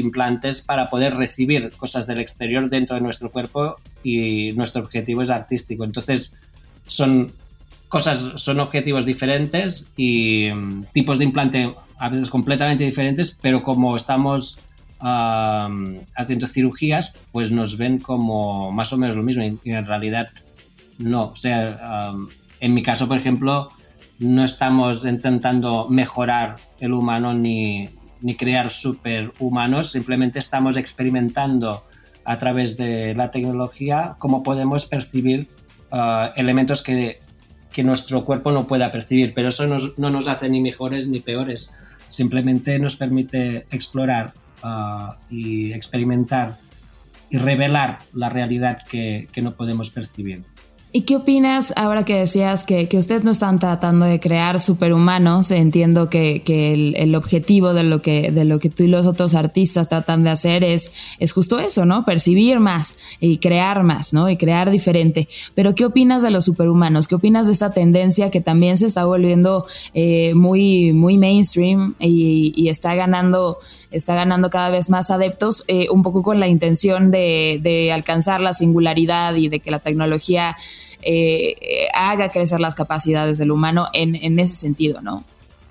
implantes 0.00 0.62
para 0.62 0.86
poder 0.90 1.14
recibir 1.14 1.70
cosas 1.76 2.06
del 2.06 2.20
exterior 2.20 2.68
dentro 2.68 2.96
de 2.96 3.02
nuestro 3.02 3.30
cuerpo 3.30 3.76
y 4.02 4.52
nuestro 4.52 4.82
objetivo 4.82 5.22
es 5.22 5.30
artístico. 5.30 5.84
Entonces, 5.84 6.38
son 6.86 7.32
cosas, 7.88 8.32
son 8.36 8.60
objetivos 8.60 9.06
diferentes 9.06 9.92
y 9.96 10.50
mm, 10.52 10.84
tipos 10.92 11.18
de 11.18 11.24
implante 11.24 11.74
a 11.98 12.08
veces 12.08 12.28
completamente 12.28 12.84
diferentes, 12.84 13.38
pero 13.40 13.62
como 13.62 13.96
estamos 13.96 14.58
haciendo 15.00 16.46
cirugías, 16.46 17.14
pues 17.30 17.52
nos 17.52 17.76
ven 17.76 17.98
como 17.98 18.72
más 18.72 18.90
o 18.92 18.96
menos 18.96 19.16
lo 19.16 19.22
mismo 19.22 19.42
y, 19.42 19.70
en 19.70 19.86
realidad 19.86 20.28
no. 20.98 21.26
O 21.26 21.36
sea, 21.36 22.14
en 22.60 22.74
mi 22.74 22.82
caso, 22.82 23.06
por 23.06 23.18
ejemplo, 23.18 23.68
no 24.18 24.44
estamos 24.44 25.04
intentando 25.04 25.88
mejorar 25.90 26.56
el 26.80 26.94
humano 26.94 27.34
ni, 27.34 27.90
ni 28.24 28.36
crear 28.36 28.70
superhumanos, 28.70 29.92
simplemente 29.92 30.38
estamos 30.38 30.78
experimentando 30.78 31.84
a 32.24 32.38
través 32.38 32.78
de 32.78 33.14
la 33.14 33.30
tecnología 33.30 34.16
cómo 34.18 34.42
podemos 34.42 34.86
percibir 34.86 35.46
uh, 35.92 36.32
elementos 36.34 36.82
que, 36.82 37.20
que, 37.70 37.84
nuestro 37.84 38.24
cuerpo 38.24 38.50
no 38.50 38.66
pueda 38.66 38.90
percibir, 38.90 39.34
pero 39.34 39.48
eso 39.48 39.66
no 39.66 40.10
nos 40.10 40.26
hace 40.26 40.48
ni 40.48 40.62
mejores 40.62 41.06
ni 41.06 41.20
peores, 41.20 41.74
simplemente 42.08 42.78
nos 42.78 42.96
permite 42.96 43.66
explorar 43.70 44.32
uh, 44.62 45.12
y 45.28 45.74
experimentar 45.74 46.56
y 47.28 47.36
revelar 47.36 47.98
la 48.14 48.30
realidad 48.30 48.78
que, 48.88 49.28
que 49.32 49.42
no 49.42 49.50
podemos 49.50 49.90
percibir. 49.90 50.44
¿Y 50.96 51.00
qué 51.00 51.16
opinas 51.16 51.72
ahora 51.74 52.04
que 52.04 52.14
decías 52.14 52.62
que, 52.62 52.88
que, 52.88 52.98
ustedes 52.98 53.24
no 53.24 53.32
están 53.32 53.58
tratando 53.58 54.06
de 54.06 54.20
crear 54.20 54.60
superhumanos? 54.60 55.50
Entiendo 55.50 56.08
que, 56.08 56.42
que 56.44 56.94
el, 56.94 57.14
objetivo 57.16 57.74
de 57.74 57.82
lo 57.82 58.00
que, 58.00 58.30
de 58.30 58.44
lo 58.44 58.60
que 58.60 58.70
tú 58.70 58.84
y 58.84 58.86
los 58.86 59.04
otros 59.04 59.34
artistas 59.34 59.88
tratan 59.88 60.22
de 60.22 60.30
hacer 60.30 60.62
es, 60.62 60.92
es 61.18 61.32
justo 61.32 61.58
eso, 61.58 61.84
¿no? 61.84 62.04
Percibir 62.04 62.60
más 62.60 62.96
y 63.18 63.38
crear 63.38 63.82
más, 63.82 64.12
¿no? 64.12 64.30
Y 64.30 64.36
crear 64.36 64.70
diferente. 64.70 65.26
Pero 65.56 65.74
¿qué 65.74 65.84
opinas 65.84 66.22
de 66.22 66.30
los 66.30 66.44
superhumanos? 66.44 67.08
¿Qué 67.08 67.16
opinas 67.16 67.48
de 67.48 67.54
esta 67.54 67.72
tendencia 67.72 68.30
que 68.30 68.40
también 68.40 68.76
se 68.76 68.86
está 68.86 69.04
volviendo 69.04 69.66
eh, 69.94 70.32
muy, 70.34 70.92
muy 70.92 71.18
mainstream 71.18 71.96
y, 71.98 72.52
y 72.54 72.68
está 72.68 72.94
ganando 72.94 73.58
está 73.90 74.16
ganando 74.16 74.50
cada 74.50 74.70
vez 74.70 74.90
más 74.90 75.12
adeptos, 75.12 75.62
eh, 75.68 75.86
un 75.88 76.02
poco 76.02 76.24
con 76.24 76.40
la 76.40 76.48
intención 76.48 77.12
de, 77.12 77.60
de, 77.62 77.92
alcanzar 77.92 78.40
la 78.40 78.52
singularidad 78.52 79.36
y 79.36 79.48
de 79.48 79.60
que 79.60 79.70
la 79.70 79.78
tecnología 79.78 80.56
eh, 81.04 81.88
haga 81.94 82.30
crecer 82.30 82.60
las 82.60 82.74
capacidades 82.74 83.38
del 83.38 83.50
humano 83.50 83.88
en, 83.92 84.14
en, 84.14 84.38
ese 84.38 84.54
sentido, 84.54 85.02
¿no? 85.02 85.24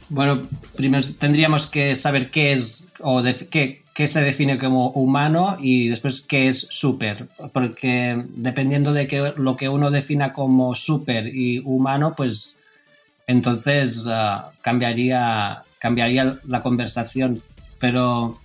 Bueno, 0.10 0.41
primero 0.76 1.06
tendríamos 1.17 1.67
que 1.67 1.96
saber 1.96 2.30
qué 2.30 2.54
es 2.54 2.88
o 3.00 3.24
qué, 3.50 3.82
qué, 3.93 4.08
se 4.08 4.22
define 4.22 4.60
como 4.60 4.91
humano 4.91 5.58
y 5.60 5.89
después 5.89 6.22
qué 6.22 6.48
es 6.48 6.67
súper, 6.69 7.28
porque 7.52 8.24
dependiendo 8.36 8.93
de 8.93 9.08
que, 9.08 9.34
lo 9.38 9.58
que 9.58 9.69
uno 9.69 9.91
defina 9.91 10.34
como 10.34 10.76
súper 10.76 11.28
y 11.28 11.60
humano, 11.60 12.13
pues 12.15 12.58
entonces 13.26 14.06
uh, 14.06 14.52
cambiaría, 14.62 15.60
cambiaría 15.80 16.38
la 16.46 16.62
conversación 16.62 17.41
pero 17.84 18.39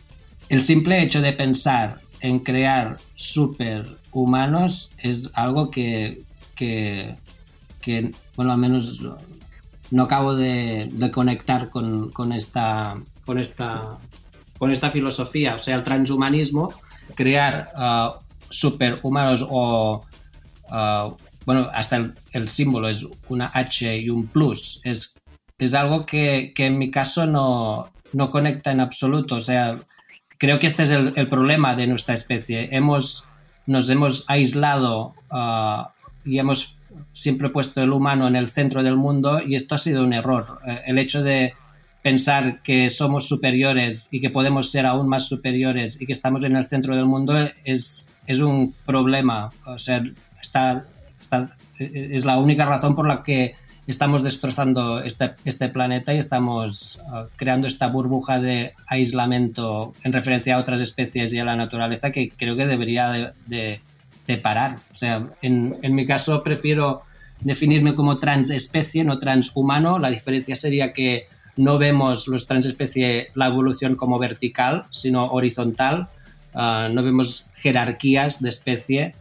el 0.48 0.62
simple 0.62 1.00
hecho 1.00 1.20
de 1.22 1.32
pensar 1.32 2.00
en 2.18 2.40
crear 2.40 2.96
superhumanos 3.14 4.90
es 4.98 5.30
algo 5.34 5.70
que, 5.70 6.22
que, 6.58 7.16
bueno, 8.36 8.52
al 8.52 8.58
menos 8.58 9.00
no 9.90 10.02
acabo 10.02 10.34
de, 10.34 10.90
conectar 11.12 11.70
con, 11.70 12.32
esta, 12.32 12.94
con, 13.24 13.38
esta, 13.38 13.98
con 14.58 14.72
esta 14.72 14.90
filosofía. 14.90 15.54
O 15.54 15.58
sea, 15.58 15.76
el 15.76 15.82
transhumanismo, 15.84 16.72
crear 17.14 17.70
uh, 17.76 18.22
superhumanos 18.50 19.46
o, 19.48 20.04
uh, 20.70 21.16
bueno, 21.46 21.70
hasta 21.72 22.12
el, 22.32 22.48
símbolo 22.48 22.88
es 22.88 23.06
una 23.28 23.50
H 23.54 23.96
y 23.96 24.10
un 24.10 24.26
plus, 24.26 24.80
es, 24.84 25.18
es 25.58 25.74
algo 25.74 26.04
que, 26.04 26.52
que 26.54 26.66
en 26.66 26.76
mi 26.76 26.90
caso 26.90 27.26
no, 27.26 27.90
no 28.12 28.30
conecta 28.30 28.70
en 28.70 28.80
absoluto. 28.80 29.36
O 29.36 29.40
sea, 29.40 29.78
creo 30.38 30.58
que 30.58 30.66
este 30.66 30.84
es 30.84 30.90
el, 30.90 31.28
problema 31.28 31.74
de 31.74 31.86
nuestra 31.86 32.14
especie. 32.14 32.68
Hemos, 32.72 33.26
nos 33.66 33.90
hemos 33.90 34.24
aislado 34.28 35.14
ah, 35.30 35.92
y 36.24 36.38
hemos 36.38 36.80
siempre 37.12 37.48
puesto 37.50 37.82
el 37.82 37.92
humano 37.92 38.28
en 38.28 38.36
el 38.36 38.48
centro 38.48 38.82
del 38.82 38.96
mundo 38.96 39.40
y 39.40 39.54
esto 39.54 39.74
ha 39.74 39.78
sido 39.78 40.04
un 40.04 40.12
error. 40.12 40.58
Eh, 40.66 40.82
el 40.86 40.98
hecho 40.98 41.22
de 41.22 41.54
pensar 42.02 42.62
que 42.62 42.88
somos 42.90 43.28
superiores 43.28 44.08
y 44.10 44.20
que 44.20 44.30
podemos 44.30 44.70
ser 44.70 44.86
aún 44.86 45.08
más 45.08 45.26
superiores 45.26 46.00
y 46.00 46.06
que 46.06 46.12
estamos 46.12 46.44
en 46.44 46.56
el 46.56 46.64
centro 46.64 46.94
del 46.94 47.06
mundo 47.06 47.34
es, 47.64 48.12
es 48.26 48.40
un 48.40 48.74
problema. 48.86 49.50
O 49.66 49.78
sea, 49.78 50.02
está, 50.40 50.86
está, 51.20 51.56
es 51.78 52.24
la 52.24 52.38
única 52.38 52.64
razón 52.64 52.94
por 52.94 53.06
la 53.06 53.22
que 53.22 53.54
estamos 53.88 54.22
destrozando 54.22 55.02
este, 55.02 55.32
este 55.44 55.70
planeta 55.70 56.12
y 56.12 56.18
estamos 56.18 57.00
uh, 57.06 57.26
creando 57.36 57.66
esta 57.66 57.88
burbuja 57.88 58.38
de 58.38 58.74
aislamiento 58.86 59.94
en 60.04 60.12
referencia 60.12 60.56
a 60.56 60.58
otras 60.58 60.82
especies 60.82 61.32
y 61.32 61.38
a 61.38 61.44
la 61.44 61.56
naturaleza 61.56 62.12
que 62.12 62.30
creo 62.30 62.54
que 62.54 62.66
debería 62.66 63.08
de, 63.10 63.32
de, 63.46 63.80
de 64.28 64.36
parar. 64.36 64.76
O 64.92 64.94
sea, 64.94 65.26
en, 65.42 65.74
en, 65.82 65.94
mi 65.94 66.06
caso 66.06 66.44
prefiero 66.44 67.02
definirme 67.40 67.94
como 67.94 68.18
transespecie, 68.18 69.02
no 69.02 69.18
transhumano. 69.18 69.98
La 69.98 70.10
diferencia 70.10 70.54
sería 70.54 70.92
que 70.92 71.26
no 71.56 71.78
vemos 71.78 72.28
los 72.28 72.46
transespecie 72.46 73.28
la 73.34 73.46
evolución 73.46 73.96
como 73.96 74.18
vertical, 74.18 74.84
sino 74.90 75.26
horizontal. 75.26 76.08
Uh, 76.54 76.92
no 76.92 77.02
vemos 77.02 77.46
jerarquías 77.54 78.40
de 78.42 78.50
especie. 78.50 79.14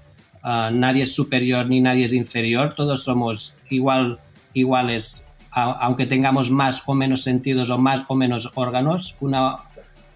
Uh, 0.44 0.72
nadie 0.72 1.04
es 1.04 1.16
superior 1.16 1.68
ni 1.68 1.80
nadie 1.80 2.06
es 2.06 2.14
inferior. 2.14 2.76
Todos 2.76 3.04
somos 3.04 3.56
igual 3.70 4.20
iguales, 4.54 5.24
aunque 5.52 6.06
tengamos 6.06 6.52
más 6.52 6.84
o 6.86 6.96
menos 6.96 7.24
sentidos 7.24 7.70
o 7.70 7.78
más 7.78 8.04
o 8.08 8.16
menos 8.16 8.52
órganos, 8.56 9.18
una, 9.22 9.56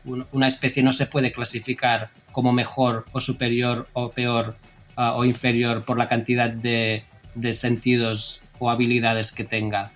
una 0.03 0.47
especie 0.47 0.83
no 0.83 0.91
se 0.91 1.05
puede 1.05 1.31
clasificar 1.31 2.09
como 2.31 2.51
mejor 2.51 3.05
o 3.11 3.19
superior 3.19 3.87
o 3.93 4.09
peor 4.09 4.55
uh, 5.01 5.17
o 5.17 5.25
inferior 5.25 5.83
por 5.83 5.97
la 5.97 6.07
cantidad 6.07 6.49
de, 6.49 7.03
de, 7.33 7.53
sentidos 7.53 8.43
o 8.59 8.69
habilidades 8.69 9.31
que 9.31 9.43
tenga. 9.43 9.91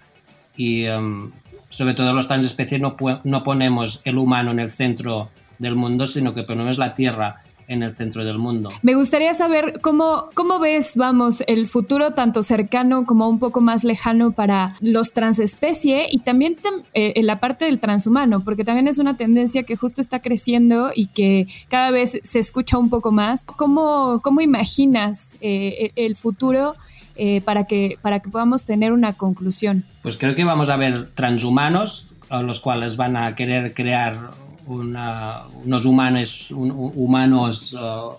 Y 0.58 0.88
um, 0.88 1.32
sobre 1.70 1.94
todo 1.94 2.13
los 2.13 2.28
transespecies 2.28 2.82
no, 2.82 2.96
no 3.24 3.44
ponemos 3.44 4.02
el 4.06 4.18
humano 4.18 4.52
en 4.52 4.60
el 4.60 4.70
centro 4.70 5.30
del 5.60 5.76
mundo, 5.76 6.08
sino 6.08 6.34
que 6.34 6.44
ponemos 6.44 6.78
la 6.78 6.96
Tierra 6.96 7.41
en 7.67 7.84
el 7.84 7.93
centro 7.93 8.25
del 8.25 8.38
mundo. 8.38 8.69
Me 8.82 8.95
gustaría 8.95 9.34
saber 9.34 9.80
cómo, 9.82 10.30
cómo 10.34 10.60
ves, 10.60 10.95
vamos, 10.95 11.43
el 11.47 11.67
futuro 11.67 12.12
tanto 12.12 12.43
cercano 12.43 13.06
como 13.06 13.28
un 13.30 13.39
poco 13.39 13.62
más 13.62 13.84
lejano 13.84 14.32
para 14.32 14.73
los 14.82 15.13
transespecie 15.13 16.08
y 16.12 16.19
también 16.19 16.58
eh, 16.93 17.13
en 17.15 17.25
la 17.25 17.39
parte 17.39 17.65
del 17.65 17.80
transhumano, 17.80 18.41
porque 18.41 18.63
también 18.63 18.88
es 18.88 18.99
una 18.99 19.17
tendencia 19.17 19.63
que 19.63 19.75
justo 19.75 20.01
está 20.01 20.21
creciendo 20.21 20.91
y 20.95 21.08
que 21.08 21.47
cada 21.69 21.91
vez 21.91 22.19
se 22.23 22.39
escucha 22.39 22.78
un 22.78 22.89
poco 22.89 23.12
más. 23.12 23.45
¿Cómo, 23.45 24.21
cómo 24.21 24.41
imaginas 24.41 25.38
eh, 25.41 25.91
el 25.95 26.15
futuro? 26.15 26.75
Eh, 27.17 27.39
para, 27.39 27.63
que, 27.63 27.97
para 28.01 28.19
que 28.19 28.30
podamos 28.30 28.65
tener 28.65 28.91
una 28.91 29.13
conclusión. 29.13 29.86
Pues 30.01 30.17
creo 30.17 30.36
que 30.36 30.43
vamos 30.43 30.67
a 30.67 30.75
ver 30.75 31.12
transhumanos, 31.13 32.10
los 32.30 32.60
cuales 32.60 32.97
van 32.97 33.15
a 33.15 33.36
querer 33.36 33.73
crear 33.73 34.32
unos 34.67 35.86
humanos, 35.86 36.51
humanos 36.51 37.73
uh, 37.73 38.13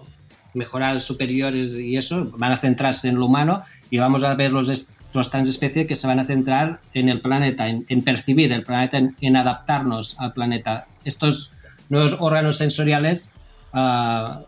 mejorados, 0.55 1.05
superiores 1.05 1.79
y 1.79 1.97
eso, 1.97 2.31
van 2.37 2.53
a 2.53 2.57
centrarse 2.57 3.09
en 3.09 3.17
lo 3.17 3.27
humano 3.27 3.63
y 3.91 3.99
vamos 3.99 4.25
a 4.25 4.35
ver 4.35 4.53
los, 4.53 4.91
los 5.13 5.31
transespecies 5.31 5.87
que 5.87 5.97
se 5.97 6.07
van 6.07 6.19
a 6.21 6.25
centrar 6.25 6.81
en 6.95 7.09
el 7.09 7.21
planeta, 7.21 7.69
en, 7.69 8.03
percibir 8.03 8.53
el 8.53 8.63
planeta, 8.63 8.99
en, 8.99 9.37
adaptarnos 9.37 10.17
al 10.19 10.33
planeta. 10.33 10.87
Estos 11.05 11.53
nuevos 11.89 12.17
órganos 12.21 12.57
sensoriales 12.57 13.33
uh, 13.73 14.45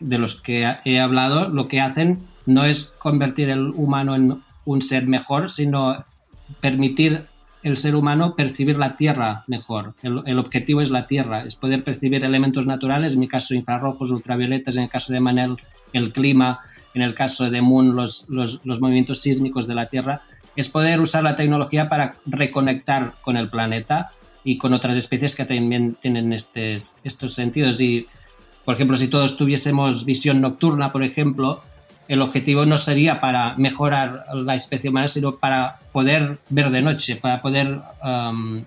de 0.00 0.18
los 0.18 0.40
que 0.40 0.76
he 0.84 1.00
hablado, 1.00 1.48
lo 1.48 1.68
que 1.68 1.80
hacen 1.80 2.26
no 2.46 2.64
es 2.64 2.96
convertir 2.98 3.50
el 3.50 3.68
humano 3.70 4.14
en 4.14 4.42
un 4.64 4.82
ser 4.82 5.06
mejor, 5.06 5.50
sino 5.50 6.04
permitir 6.60 7.26
el 7.62 7.76
ser 7.76 7.96
humano 7.96 8.34
percibir 8.36 8.78
la 8.78 8.96
Tierra 8.96 9.44
mejor. 9.46 9.94
El, 10.02 10.22
el, 10.26 10.38
objetivo 10.38 10.80
es 10.80 10.90
la 10.90 11.06
Tierra, 11.06 11.44
es 11.44 11.56
poder 11.56 11.84
percibir 11.84 12.24
elementos 12.24 12.66
naturales, 12.66 13.14
en 13.14 13.20
mi 13.20 13.28
caso 13.28 13.54
infrarrojos, 13.54 14.10
ultravioletas, 14.10 14.76
en 14.76 14.84
el 14.84 14.88
caso 14.88 15.12
de 15.12 15.20
Manel 15.20 15.56
el 15.92 16.12
clima, 16.12 16.60
en 16.94 17.02
el 17.02 17.14
caso 17.14 17.50
de 17.50 17.62
Moon 17.62 17.94
los, 17.94 18.28
los, 18.30 18.60
los 18.64 18.80
movimientos 18.80 19.20
sísmicos 19.20 19.66
de 19.66 19.74
la 19.74 19.86
Tierra, 19.86 20.22
es 20.56 20.68
poder 20.68 21.00
usar 21.00 21.22
la 21.22 21.36
tecnología 21.36 21.88
para 21.88 22.16
reconectar 22.26 23.12
con 23.22 23.36
el 23.36 23.48
planeta 23.48 24.10
y 24.42 24.58
con 24.58 24.72
otras 24.72 24.96
especies 24.96 25.36
que 25.36 25.44
también 25.44 25.96
tienen 26.00 26.32
estos, 26.32 26.96
estos 27.04 27.34
sentidos. 27.34 27.80
Y, 27.80 28.06
por 28.64 28.74
ejemplo, 28.74 28.96
si 28.96 29.08
todos 29.08 29.36
tuviésemos 29.36 30.04
visión 30.04 30.40
nocturna, 30.40 30.90
por 30.90 31.04
ejemplo, 31.04 31.62
el 32.08 32.22
objetivo 32.22 32.64
no 32.64 32.78
sería 32.78 33.20
para 33.20 33.54
mejorar 33.56 34.24
la 34.34 34.54
especie 34.54 34.88
humana, 34.88 35.08
sino 35.08 35.36
para 35.36 35.78
poder 35.92 36.38
ver 36.48 36.70
de 36.70 36.80
noche, 36.80 37.16
para 37.16 37.40
poder 37.42 37.80
um, 38.02 38.64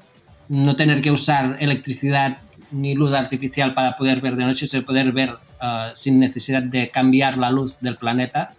no 0.47 0.75
tener 0.75 1.01
que 1.01 1.12
usar 1.12 1.58
electricidad 1.60 2.38
ni 2.71 2.93
luz 2.93 3.13
artificial 3.13 3.73
para 3.73 3.97
poder 3.97 4.21
ver 4.21 4.36
de 4.36 4.45
noche, 4.45 4.67
sino 4.67 4.84
poder 4.84 5.12
ver 5.12 5.32
uh, 5.32 5.93
sin 5.93 6.19
necesidad 6.19 6.62
de 6.62 6.91
cambiar 6.91 7.38
la 7.38 7.49
luz 7.49 7.82
del 7.82 7.97
planeta. 7.97 8.54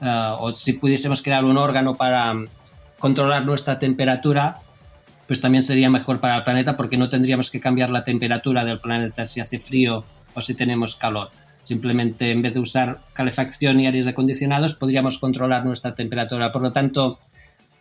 Uh, 0.00 0.38
o 0.38 0.56
si 0.56 0.74
pudiésemos 0.74 1.20
crear 1.20 1.44
un 1.44 1.58
órgano 1.58 1.96
para 1.96 2.32
controlar 3.00 3.44
nuestra 3.44 3.80
temperatura, 3.80 4.60
pues 5.26 5.40
también 5.40 5.64
sería 5.64 5.90
mejor 5.90 6.20
para 6.20 6.36
el 6.36 6.44
planeta 6.44 6.76
porque 6.76 6.96
no 6.96 7.08
tendríamos 7.08 7.50
que 7.50 7.60
cambiar 7.60 7.90
la 7.90 8.04
temperatura 8.04 8.64
del 8.64 8.78
planeta 8.78 9.26
si 9.26 9.40
hace 9.40 9.58
frío 9.58 10.04
o 10.34 10.40
si 10.40 10.54
tenemos 10.54 10.94
calor. 10.94 11.30
Simplemente 11.68 12.30
en 12.30 12.40
vez 12.40 12.54
de 12.54 12.60
usar 12.60 13.02
calefacción 13.12 13.78
y 13.78 13.86
aires 13.86 14.06
acondicionados, 14.06 14.72
podríamos 14.72 15.18
controlar 15.18 15.66
nuestra 15.66 15.94
temperatura. 15.94 16.50
Por 16.50 16.62
lo 16.62 16.72
tanto, 16.72 17.18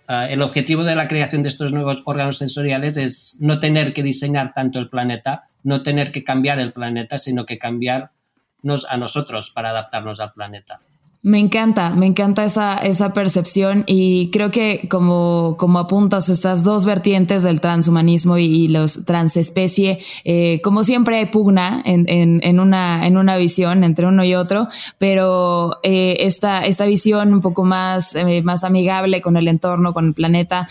uh, 0.10 0.28
el 0.28 0.42
objetivo 0.42 0.84
de 0.84 0.94
la 0.94 1.08
creación 1.08 1.42
de 1.42 1.48
estos 1.48 1.72
nuevos 1.72 2.04
órganos 2.04 2.38
sensoriales 2.38 2.98
es 2.98 3.38
no 3.40 3.62
tener 3.62 3.94
que 3.94 4.04
diseñar 4.04 4.54
tanto 4.54 4.78
el 4.80 4.90
planeta, 4.90 5.48
no 5.64 5.84
tener 5.84 6.12
que 6.12 6.26
cambiar 6.26 6.60
el 6.60 6.74
planeta, 6.74 7.18
sino 7.18 7.46
que 7.46 7.58
cambiarnos 7.58 8.86
a 8.90 8.98
nosotros 8.98 9.52
para 9.52 9.70
adaptarnos 9.70 10.20
al 10.20 10.34
planeta. 10.34 10.82
Me 11.28 11.40
encanta, 11.40 11.90
me 11.90 12.06
encanta 12.06 12.46
esa, 12.46 12.78
esa 12.78 13.12
percepción 13.12 13.84
y 13.86 14.32
creo 14.32 14.50
que 14.50 14.88
como, 14.90 15.58
como 15.60 15.80
apuntas 15.80 16.30
estas 16.30 16.64
dos 16.64 16.86
vertientes 16.86 17.44
del 17.44 17.60
transhumanismo 17.60 18.38
y, 18.38 18.70
los 18.70 19.04
transespecie, 19.04 20.00
eh, 20.24 20.62
como 20.64 20.86
siempre 20.86 21.18
hay 21.18 21.26
pugna 21.26 21.82
en, 21.84 22.06
en, 22.08 22.60
una, 22.62 23.06
en 23.06 23.18
una 23.18 23.36
visión 23.36 23.84
entre 23.84 24.06
uno 24.06 24.24
y 24.24 24.36
otro, 24.36 24.70
pero 25.00 25.80
eh, 25.84 26.16
esta, 26.22 26.66
esta 26.66 26.86
visión 26.86 27.34
un 27.34 27.42
poco 27.42 27.66
más, 27.66 28.16
eh, 28.16 28.42
más 28.42 28.64
amigable 28.64 29.20
con 29.20 29.36
el 29.36 29.50
entorno, 29.50 29.92
con 29.92 30.08
el 30.08 30.14
planeta, 30.14 30.70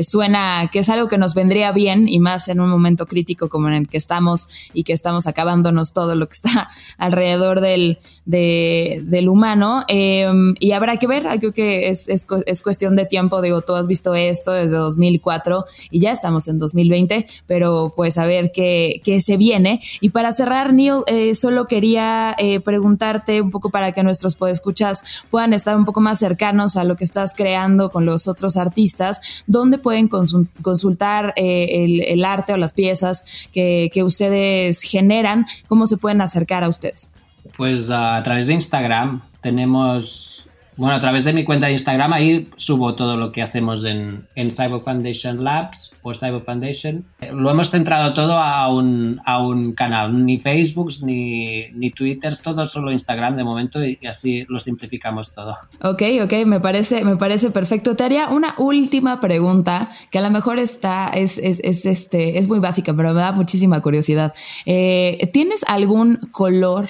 suena 0.00 0.70
que 0.72 0.78
es 0.78 0.88
algo 0.88 1.06
que 1.08 1.18
nos 1.18 1.34
vendría 1.34 1.72
bien 1.72 2.08
y 2.08 2.18
más 2.18 2.48
en 2.48 2.60
un 2.60 2.70
momento 2.70 3.04
crítico 3.04 3.50
como 3.50 3.68
en 3.68 3.74
el 3.74 3.88
que 3.88 3.98
estamos 3.98 4.48
y 4.72 4.84
que 4.84 4.94
estamos 4.94 5.26
acabándonos 5.26 5.92
todo 5.92 6.14
lo 6.14 6.26
que 6.28 6.36
está 6.36 6.70
alrededor 6.96 7.60
del, 7.60 7.98
de, 8.24 9.02
del 9.04 9.28
humano 9.28 9.65
Eh, 9.88 10.26
y 10.60 10.72
habrá 10.72 10.96
que 10.96 11.06
ver, 11.06 11.26
creo 11.38 11.52
que 11.52 11.88
es, 11.88 12.08
es, 12.08 12.26
es, 12.46 12.62
cuestión 12.62 12.96
de 12.96 13.06
tiempo, 13.06 13.40
digo, 13.42 13.62
tú 13.62 13.74
has 13.74 13.86
visto 13.86 14.14
esto 14.14 14.52
desde 14.52 14.76
2004 14.76 15.64
y 15.90 16.00
ya 16.00 16.12
estamos 16.12 16.48
en 16.48 16.58
2020, 16.58 17.26
pero 17.46 17.92
pues 17.94 18.18
a 18.18 18.26
ver 18.26 18.52
qué, 18.52 19.00
qué 19.04 19.20
se 19.20 19.36
viene. 19.36 19.80
Y 20.00 20.10
para 20.10 20.32
cerrar, 20.32 20.72
Neil, 20.72 21.02
eh, 21.06 21.34
solo 21.34 21.66
quería 21.66 22.34
eh, 22.38 22.60
preguntarte 22.60 23.40
un 23.40 23.50
poco 23.50 23.70
para 23.70 23.92
que 23.92 24.02
nuestros 24.02 24.34
podescuchas 24.36 25.24
puedan 25.30 25.52
estar 25.52 25.76
un 25.76 25.84
poco 25.84 26.00
más 26.00 26.18
cercanos 26.18 26.76
a 26.76 26.84
lo 26.84 26.96
que 26.96 27.04
estás 27.04 27.34
creando 27.34 27.90
con 27.90 28.04
los 28.06 28.28
otros 28.28 28.56
artistas, 28.56 29.44
¿dónde 29.46 29.78
pueden 29.78 30.08
consultar 30.08 31.32
eh, 31.36 31.84
el, 31.84 32.00
el, 32.02 32.24
arte 32.24 32.52
o 32.52 32.56
las 32.56 32.72
piezas 32.72 33.24
que, 33.52 33.90
que 33.92 34.02
ustedes 34.02 34.82
generan? 34.82 35.46
¿Cómo 35.68 35.86
se 35.86 35.96
pueden 35.96 36.20
acercar 36.20 36.64
a 36.64 36.68
ustedes? 36.68 37.12
Pues 37.56 37.90
a 37.90 38.22
través 38.22 38.46
de 38.46 38.54
Instagram 38.54 39.22
tenemos, 39.46 40.48
bueno, 40.76 40.96
a 40.96 40.98
través 40.98 41.22
de 41.22 41.32
mi 41.32 41.44
cuenta 41.44 41.66
de 41.66 41.72
Instagram, 41.74 42.12
ahí 42.12 42.48
subo 42.56 42.96
todo 42.96 43.16
lo 43.16 43.30
que 43.30 43.42
hacemos 43.42 43.84
en, 43.84 44.26
en 44.34 44.50
Cyber 44.50 44.80
Foundation 44.80 45.44
Labs 45.44 45.94
o 46.02 46.12
Cyber 46.12 46.42
Foundation. 46.42 47.04
Lo 47.32 47.48
hemos 47.48 47.70
centrado 47.70 48.12
todo 48.12 48.38
a 48.38 48.68
un, 48.74 49.20
a 49.24 49.38
un 49.38 49.72
canal, 49.72 50.26
ni 50.26 50.40
Facebook, 50.40 50.90
ni, 51.04 51.68
ni 51.74 51.92
Twitter, 51.92 52.36
todo 52.42 52.66
solo 52.66 52.90
Instagram 52.90 53.36
de 53.36 53.44
momento 53.44 53.86
y, 53.86 54.04
así 54.04 54.44
lo 54.48 54.58
simplificamos 54.58 55.32
todo. 55.32 55.56
Ok, 55.80 56.02
ok, 56.24 56.44
me 56.44 56.58
parece, 56.58 57.04
me 57.04 57.14
parece 57.14 57.52
perfecto. 57.52 57.94
Te 57.94 58.02
haría 58.02 58.30
una 58.30 58.56
última 58.58 59.20
pregunta 59.20 59.90
que 60.10 60.18
a 60.18 60.22
lo 60.22 60.30
mejor 60.32 60.58
está, 60.58 61.10
es, 61.14 61.38
es, 61.38 61.60
es 61.62 61.86
este, 61.86 62.36
es 62.36 62.48
muy 62.48 62.58
básica, 62.58 62.92
pero 62.94 63.14
me 63.14 63.20
da 63.20 63.30
muchísima 63.30 63.80
curiosidad. 63.80 64.34
Eh, 64.64 65.30
¿Tienes 65.32 65.62
algún 65.68 66.16
color? 66.32 66.88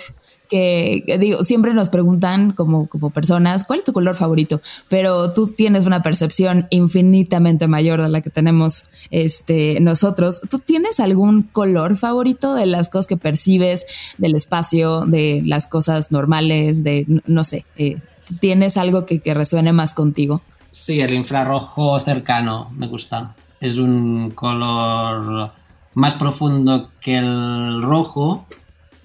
Que 0.49 1.17
digo, 1.21 1.45
siempre 1.45 1.75
nos 1.75 1.89
preguntan 1.89 2.53
como, 2.53 2.87
como 2.89 3.11
personas, 3.11 3.65
¿cuál 3.65 3.81
es 3.81 3.85
tu 3.85 3.93
color 3.93 4.15
favorito? 4.15 4.61
Pero 4.89 5.33
tú 5.33 5.49
tienes 5.49 5.87
una 5.87 6.03
percepción 6.03 6.67
infinitamente 6.71 7.67
mayor 7.69 8.03
de 8.03 8.09
la 8.09 8.21
que 8.21 8.31
tenemos 8.31 8.91
este, 9.11 9.79
nosotros. 9.81 10.41
¿Tú 10.51 10.59
tienes 10.59 11.01
algún 11.01 11.43
color 11.43 11.97
favorito 11.97 12.55
de 12.55 12.67
las 12.67 12.89
cosas 12.89 13.07
que 13.07 13.17
percibes 13.17 13.87
del 14.19 14.35
espacio, 14.35 15.03
de 15.07 15.43
las 15.45 15.67
cosas 15.67 16.13
normales, 16.13 16.83
de, 16.85 17.07
no 17.27 17.45
sé, 17.45 17.65
eh, 17.77 17.99
¿tienes 18.41 18.77
algo 18.77 19.07
que, 19.07 19.21
que 19.21 19.35
resuene 19.35 19.73
más 19.73 19.95
contigo? 19.95 20.43
Sí, 20.71 21.01
el 21.01 21.15
infrarrojo 21.15 21.99
cercano 22.01 22.71
me 22.77 22.87
gusta. 22.87 23.35
Es 23.61 23.79
un 23.79 24.31
color 24.33 25.51
más 25.95 26.15
profundo 26.15 26.91
que 27.01 27.17
el 27.17 27.81
rojo, 27.83 28.47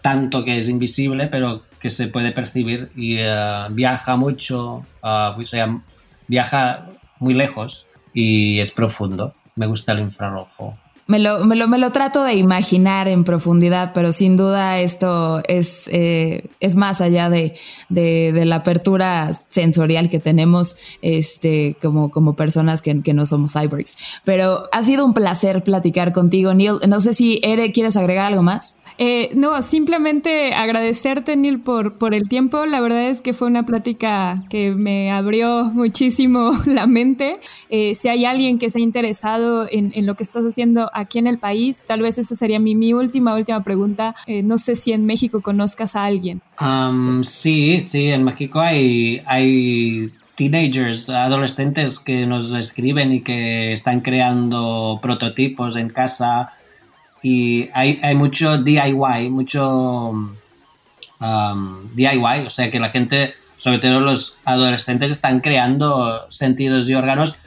tanto 0.02 0.44
que 0.44 0.58
es 0.58 0.70
invisible, 0.70 1.28
pero 1.28 1.64
que 1.80 1.90
se 1.90 2.08
puede 2.08 2.32
percibir 2.32 2.92
y 2.96 3.20
uh, 3.20 3.72
viaja 3.72 4.16
mucho, 4.16 4.86
uh, 5.04 5.40
o 5.40 5.46
sea, 5.46 5.82
viaja 6.28 6.88
muy 7.20 7.34
lejos 7.34 7.88
y 8.14 8.60
es 8.60 8.72
profundo. 8.72 9.34
Me 9.56 9.68
gusta 9.68 9.92
el 9.94 10.00
infrarrojo. 10.00 10.78
Me 11.08 11.20
lo, 11.20 11.44
me, 11.44 11.58
lo, 11.58 11.68
me 11.68 11.78
lo, 11.78 11.92
trato 11.92 12.24
de 12.24 12.36
imaginar 12.36 13.10
en 13.10 13.26
profundidad, 13.26 13.92
pero 13.94 14.14
sin 14.14 14.38
duda 14.38 14.80
esto 14.80 15.42
es, 15.46 15.90
eh, 15.92 16.46
es 16.62 16.76
más 16.76 17.02
allá 17.02 17.30
de, 17.30 17.56
de, 17.90 18.32
de, 18.32 18.46
la 18.46 18.58
apertura 18.58 19.32
sensorial 19.50 20.10
que 20.10 20.20
tenemos 20.20 20.78
este, 21.02 21.76
como, 21.82 22.12
como 22.12 22.38
personas 22.38 22.82
que, 22.82 23.02
que, 23.02 23.14
no 23.14 23.26
somos 23.26 23.54
cyborgs. 23.54 23.98
Pero 24.24 24.70
ha 24.72 24.84
sido 24.84 25.04
un 25.04 25.14
placer 25.14 25.64
platicar 25.64 26.14
contigo, 26.14 26.54
Neil. 26.54 26.76
No 26.88 27.02
sé 27.02 27.14
si 27.14 27.42
Ere, 27.44 27.74
¿quieres 27.74 27.98
agregar 27.98 28.28
algo 28.28 28.44
más? 28.44 28.78
Eh, 28.98 29.32
no, 29.34 29.62
simplemente 29.62 30.54
agradecerte, 30.54 31.36
Neil, 31.36 31.60
por, 31.60 31.98
por 31.98 32.14
el 32.14 32.28
tiempo. 32.30 32.66
La 32.66 32.82
verdad 32.82 33.10
es 33.10 33.22
que 33.22 33.34
fue 33.34 33.48
una 33.48 33.66
plática 33.66 34.44
que 34.50 34.72
me 34.72 35.12
abrió 35.12 35.66
muchísimo 35.66 36.52
la 36.66 36.88
mente. 36.88 37.40
Eh, 37.70 37.96
si 37.96 38.08
hay 38.08 38.26
alguien 38.26 38.58
que 38.58 38.70
se 38.70 38.80
ha 38.80 38.82
interesado 38.82 39.68
en, 39.70 39.92
en, 39.96 40.06
lo 40.06 40.16
que 40.16 40.24
estás 40.24 40.46
haciendo 40.46 40.90
aquí 40.94 41.20
en 41.20 41.28
el 41.28 41.38
país, 41.38 41.84
tal 41.86 42.02
vez 42.02 42.18
esa 42.18 42.36
sería 42.36 42.60
mi, 42.60 42.76
mi 42.76 42.94
última, 42.94 43.36
última 43.36 43.64
pregunta. 43.64 44.16
Eh, 44.28 44.44
no 44.44 44.58
sé 44.58 44.76
si 44.76 44.92
en 44.92 45.06
México 45.06 45.42
conozcas 45.42 45.96
a 45.96 46.06
alguien. 46.06 46.42
Um, 46.60 47.24
sí, 47.24 47.82
sí, 47.82 48.10
en 48.10 48.24
México 48.24 48.60
hay, 48.60 49.22
hay 49.26 50.12
teenagers, 50.36 51.10
adolescentes 51.10 52.00
que 52.00 52.26
nos 52.26 52.54
escriben 52.54 53.12
y 53.14 53.22
que 53.22 53.74
están 53.74 54.02
creando 54.02 55.00
prototipos 55.02 55.76
en 55.76 55.90
casa 55.90 56.54
y 57.22 57.70
hay, 57.74 58.00
hay 58.02 58.16
mucho 58.16 58.58
DIY, 58.58 59.30
mucho 59.30 60.10
um, 61.20 61.96
DIY, 61.96 62.46
o 62.46 62.50
sea 62.50 62.72
que 62.72 62.80
la 62.80 62.90
gente, 62.90 63.34
sobre 63.58 63.80
todo 63.80 64.02
los 64.02 64.38
adolescentes, 64.46 65.12
están 65.12 65.40
creando 65.40 66.26
sentidos 66.30 66.90
y 66.90 66.96
órganos, 66.96 67.40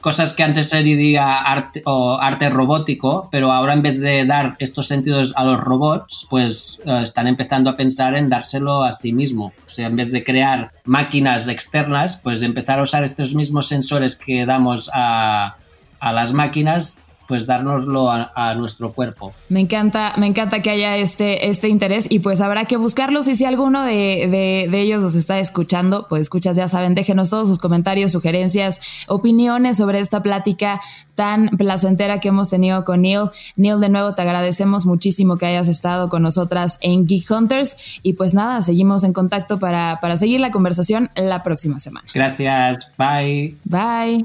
cosas 0.00 0.32
que 0.32 0.42
antes 0.42 0.70
sería 0.70 1.40
arte, 1.42 1.82
o 1.84 2.18
arte 2.18 2.48
robótico, 2.48 3.28
pero 3.30 3.52
ahora 3.52 3.74
en 3.74 3.82
vez 3.82 4.00
de 4.00 4.24
dar 4.24 4.56
estos 4.58 4.88
sentidos 4.88 5.36
a 5.36 5.44
los 5.44 5.60
robots, 5.60 6.26
pues 6.30 6.80
uh, 6.86 7.02
están 7.02 7.26
empezando 7.26 7.70
a 7.70 7.76
pensar 7.76 8.16
en 8.16 8.28
dárselo 8.28 8.82
a 8.82 8.92
sí 8.92 9.12
mismo. 9.12 9.52
O 9.66 9.70
sea, 9.70 9.86
en 9.86 9.96
vez 9.96 10.10
de 10.10 10.24
crear 10.24 10.72
máquinas 10.84 11.48
externas, 11.48 12.20
pues 12.22 12.42
empezar 12.42 12.78
a 12.78 12.82
usar 12.82 13.04
estos 13.04 13.34
mismos 13.34 13.68
sensores 13.68 14.16
que 14.16 14.46
damos 14.46 14.90
a, 14.94 15.56
a 16.00 16.12
las 16.12 16.32
máquinas 16.32 17.02
pues 17.30 17.46
dárnoslo 17.46 18.10
a, 18.10 18.32
a, 18.34 18.56
nuestro 18.56 18.92
cuerpo. 18.92 19.32
Me 19.48 19.60
encanta, 19.60 20.14
me 20.16 20.26
encanta 20.26 20.62
que 20.62 20.70
haya 20.70 20.96
este, 20.96 21.48
este 21.48 21.68
interés 21.68 22.08
y 22.10 22.18
pues 22.18 22.40
habrá 22.40 22.64
que 22.64 22.76
buscarlos 22.76 23.28
y 23.28 23.36
si 23.36 23.44
alguno 23.44 23.84
de, 23.84 24.26
de, 24.28 24.66
de 24.68 24.80
ellos 24.80 25.00
los 25.00 25.14
está 25.14 25.38
escuchando, 25.38 26.06
pues 26.08 26.22
escuchas, 26.22 26.56
ya 26.56 26.66
saben, 26.66 26.96
déjenos 26.96 27.30
todos 27.30 27.46
sus 27.46 27.60
comentarios, 27.60 28.10
sugerencias, 28.10 28.80
opiniones 29.06 29.76
sobre 29.76 30.00
esta 30.00 30.24
plática 30.24 30.80
tan 31.14 31.50
placentera 31.50 32.18
que 32.18 32.30
hemos 32.30 32.50
tenido 32.50 32.84
con 32.84 33.02
Neil. 33.02 33.30
Neil, 33.54 33.78
de 33.78 33.90
nuevo 33.90 34.12
te 34.14 34.22
agradecemos 34.22 34.86
muchísimo 34.86 35.38
que 35.38 35.46
hayas 35.46 35.68
estado 35.68 36.08
con 36.08 36.22
nosotras 36.22 36.78
en 36.80 37.06
Geek 37.06 37.30
Hunters 37.30 38.00
y 38.02 38.14
pues 38.14 38.34
nada, 38.34 38.60
seguimos 38.62 39.04
en 39.04 39.12
contacto 39.12 39.60
para, 39.60 40.00
para 40.00 40.16
seguir 40.16 40.40
la 40.40 40.50
conversación 40.50 41.10
la 41.14 41.44
próxima 41.44 41.78
semana. 41.78 42.08
Gracias, 42.12 42.90
bye. 42.98 43.54
Bye. 43.64 44.24